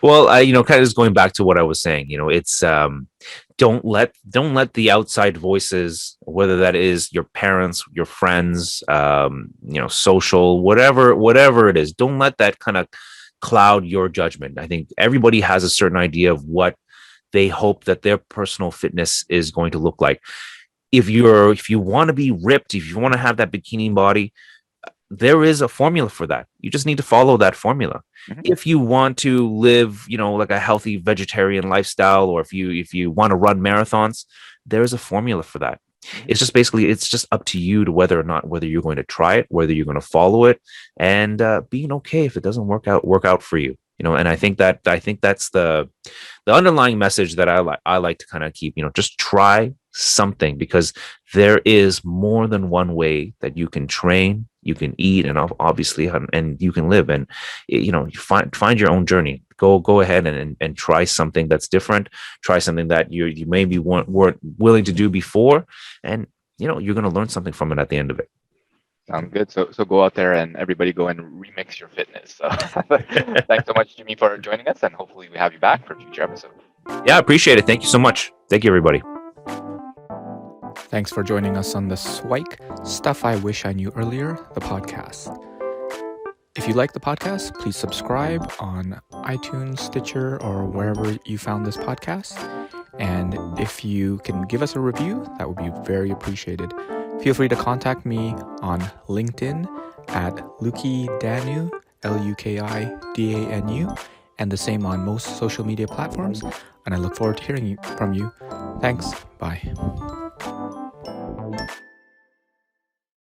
Well, 0.03 0.29
I, 0.29 0.41
you 0.41 0.53
know, 0.53 0.65
kind 0.65 0.81
of 0.81 0.87
just 0.87 0.97
going 0.97 1.15
back 1.15 1.33
to 1.35 1.45
what 1.45 1.59
I 1.59 1.63
was 1.63 1.81
saying, 1.81 2.11
you 2.11 2.19
know, 2.19 2.29
it's 2.29 2.63
um, 2.63 3.09
don't 3.57 3.85
let 3.85 4.15
don't 4.29 4.55
let 4.55 4.75
the 4.75 4.91
outside 4.91 5.37
voices, 5.37 6.17
whether 6.21 6.57
that 6.59 6.75
is 6.75 7.13
your 7.13 7.25
parents, 7.25 7.85
your 7.93 8.05
friends, 8.05 8.83
um, 8.89 9.51
you 9.67 9.81
know, 9.81 9.89
social, 9.89 10.61
whatever, 10.63 11.15
whatever 11.15 11.69
it 11.69 11.77
is, 11.77 11.93
don't 11.93 12.19
let 12.19 12.39
that 12.39 12.59
kind 12.59 12.77
of 12.77 12.89
cloud 13.41 13.85
your 13.85 14.09
judgment. 14.09 14.59
I 14.59 14.67
think 14.67 14.89
everybody 14.99 15.41
has 15.41 15.65
a 15.65 15.71
certain 15.71 15.99
idea 15.99 16.33
of 16.33 16.45
what 16.45 16.77
they 17.33 17.49
hope 17.49 17.85
that 17.85 18.03
their 18.03 18.19
personal 18.19 18.71
fitness 18.71 19.25
is 19.29 19.51
going 19.51 19.73
to 19.73 19.79
look 19.79 20.01
like. 20.01 20.21
If 20.93 21.09
you're 21.09 21.53
if 21.53 21.69
you 21.69 21.79
want 21.79 22.09
to 22.09 22.15
be 22.15 22.31
ripped, 22.31 22.75
if 22.75 22.89
you 22.89 22.99
want 22.99 23.13
to 23.15 23.19
have 23.19 23.37
that 23.39 23.51
bikini 23.53 23.93
body, 23.95 24.33
there 25.11 25.45
is 25.45 25.61
a 25.61 25.69
formula 25.69 26.09
for 26.09 26.27
that. 26.27 26.47
You 26.61 26.71
just 26.71 26.87
need 26.87 26.97
to 26.97 27.03
follow 27.03 27.37
that 27.37 27.55
formula. 27.55 28.03
Mm-hmm. 28.29 28.41
If 28.45 28.67
you 28.67 28.79
want 28.79 29.19
to 29.19 29.49
live, 29.49 30.05
you 30.09 30.19
know, 30.19 30.35
like 30.35 30.51
a 30.51 30.59
healthy 30.59 30.97
vegetarian 30.97 31.69
lifestyle, 31.69 32.29
or 32.29 32.41
if 32.41 32.53
you 32.53 32.71
if 32.71 32.95
you 32.95 33.11
want 33.11 33.31
to 33.31 33.37
run 33.37 33.61
marathons, 33.61 34.25
there 34.67 34.83
is 34.83 34.93
a 34.93 34.99
formula 34.99 35.43
for 35.43 35.59
that. 35.61 35.81
Mm-hmm. 36.05 36.27
It's 36.29 36.41
just 36.41 36.53
basically 36.53 36.91
it's 36.91 37.09
just 37.09 37.27
up 37.33 37.45
to 37.47 37.59
you 37.59 37.85
to 37.85 37.93
whether 37.93 38.19
or 38.19 38.25
not 38.25 38.49
whether 38.49 38.67
you're 38.67 38.83
going 38.83 38.97
to 38.97 39.05
try 39.05 39.37
it, 39.37 39.47
whether 39.51 39.73
you're 39.73 39.87
going 39.87 40.01
to 40.01 40.07
follow 40.07 40.47
it, 40.47 40.61
and 40.97 41.41
uh, 41.41 41.63
being 41.71 41.93
okay 41.93 42.25
if 42.25 42.37
it 42.37 42.43
doesn't 42.43 42.67
work 42.67 42.89
out 42.89 43.07
work 43.07 43.25
out 43.25 43.43
for 43.43 43.59
you. 43.59 43.77
You 43.99 44.05
know, 44.05 44.17
and 44.17 44.29
I 44.29 44.37
think 44.37 44.59
that 44.59 44.81
I 44.87 44.99
think 44.99 45.21
that's 45.21 45.51
the 45.51 45.89
the 46.47 46.53
underlying 46.53 46.99
message 46.99 47.37
that 47.37 47.49
I 47.49 47.61
like 47.61 47.81
I 47.87 47.99
like 47.99 48.19
to 48.19 48.27
kind 48.27 48.45
of 48.45 48.53
keep. 48.53 48.75
You 48.77 48.85
know, 48.85 48.91
just 48.95 49.19
try 49.19 49.73
something 49.93 50.59
because 50.59 50.93
there 51.33 51.61
is 51.65 52.05
more 52.05 52.49
than 52.49 52.71
one 52.71 52.95
way 52.95 53.35
that 53.41 53.57
you 53.57 53.69
can 53.69 53.87
train 53.87 54.49
you 54.65 54.75
can 54.75 54.95
eat 54.99 55.27
and 55.27 55.39
obviously 55.61 56.11
and 56.33 56.61
you 56.61 56.73
can 56.73 56.89
live. 56.89 57.09
And 57.09 57.29
you 57.69 57.93
know 57.93 58.07
you 58.07 58.19
find 58.19 58.55
find 58.57 58.81
your 58.81 58.91
own 58.91 59.07
journey. 59.07 59.43
Go 59.57 59.79
go 59.79 60.01
ahead 60.01 60.27
and, 60.27 60.57
and, 60.61 60.77
try 60.77 61.05
something 61.05 61.47
that's 61.49 61.69
different. 61.69 62.09
Try 62.43 62.59
something 62.59 62.89
that 62.89 63.13
you 63.13 63.27
you 63.27 63.47
maybe 63.47 63.79
weren't, 63.79 64.09
weren't 64.09 64.41
willing 64.59 64.85
to 64.85 64.93
do 64.93 65.09
before. 65.09 65.67
And 66.03 66.27
you 66.59 66.67
know 66.67 66.79
you're 66.79 66.95
going 66.95 67.11
to 67.11 67.17
learn 67.17 67.29
something 67.29 67.53
from 67.53 67.71
it 67.71 67.79
at 67.79 67.89
the 67.89 67.97
end 67.97 68.11
of 68.11 68.19
it 68.19 68.29
Sounds 69.07 69.31
good. 69.33 69.51
So 69.51 69.71
so 69.71 69.85
go 69.85 70.03
out 70.03 70.15
there 70.15 70.33
and 70.33 70.57
everybody 70.57 70.93
go 70.93 71.09
and 71.09 71.21
remix 71.21 71.79
your 71.79 71.91
fitness. 71.91 72.37
So 72.37 72.49
thanks 73.47 73.67
so 73.67 73.73
much, 73.75 73.97
Jimmy, 73.97 74.15
for 74.15 74.37
joining 74.39 74.67
us, 74.69 74.83
and 74.83 74.95
hopefully 74.95 75.29
we 75.31 75.37
have 75.37 75.53
you 75.53 75.59
back 75.59 75.87
for 75.87 75.95
future 75.95 76.23
episodes. 76.23 76.55
Yeah, 77.05 77.19
appreciate 77.19 77.59
it. 77.59 77.67
Thank 77.67 77.83
you 77.83 77.89
so 77.89 77.99
much. 77.99 78.33
Thank 78.49 78.65
you, 78.65 78.71
everybody. 78.71 79.03
Thanks 80.77 81.13
for 81.13 81.23
joining 81.23 81.57
us 81.57 81.75
on 81.75 81.89
the 81.89 81.97
Swike 81.97 82.61
Stuff 82.85 83.25
I 83.25 83.37
Wish 83.37 83.65
I 83.65 83.73
Knew 83.73 83.91
Earlier, 83.95 84.39
the 84.55 84.61
podcast. 84.61 85.39
If 86.57 86.69
you 86.69 86.75
like 86.75 86.93
the 86.93 87.01
podcast, 87.01 87.59
please 87.59 87.77
subscribe 87.77 88.51
on 88.61 89.01
iTunes, 89.13 89.81
Stitcher, 89.81 90.41
or 90.41 90.65
wherever 90.65 91.19
you 91.25 91.37
found 91.37 91.67
this 91.67 91.77
podcast. 91.77 92.39
And 92.99 93.37
if 93.59 93.85
you 93.85 94.19
can 94.19 94.43
give 94.43 94.63
us 94.63 94.77
a 94.77 94.81
review, 94.81 95.27
that 95.39 95.49
would 95.49 95.59
be 95.59 95.71
very 95.85 96.11
appreciated. 96.11 96.73
Feel 97.23 97.35
free 97.35 97.49
to 97.49 97.57
contact 97.57 98.05
me 98.05 98.35
on 98.61 98.81
LinkedIn 99.09 99.67
at 100.09 100.37
Luki 100.61 101.09
Danu, 101.21 101.71
L 102.03 102.25
U 102.25 102.35
K 102.35 102.61
I 102.61 102.97
D 103.15 103.35
A 103.35 103.49
N 103.49 103.69
U, 103.69 103.95
and 104.39 104.51
the 104.51 104.57
same 104.57 104.85
on 104.85 105.01
most 105.05 105.39
social 105.39 105.65
media 105.65 105.87
platforms. 105.87 106.43
And 106.87 106.95
I 106.95 106.99
look 106.99 107.17
forward 107.17 107.39
to 107.39 107.45
hearing 107.45 107.79
from 107.97 108.13
you. 108.13 108.31
Thanks. 108.81 109.13
Bye. 109.39 109.63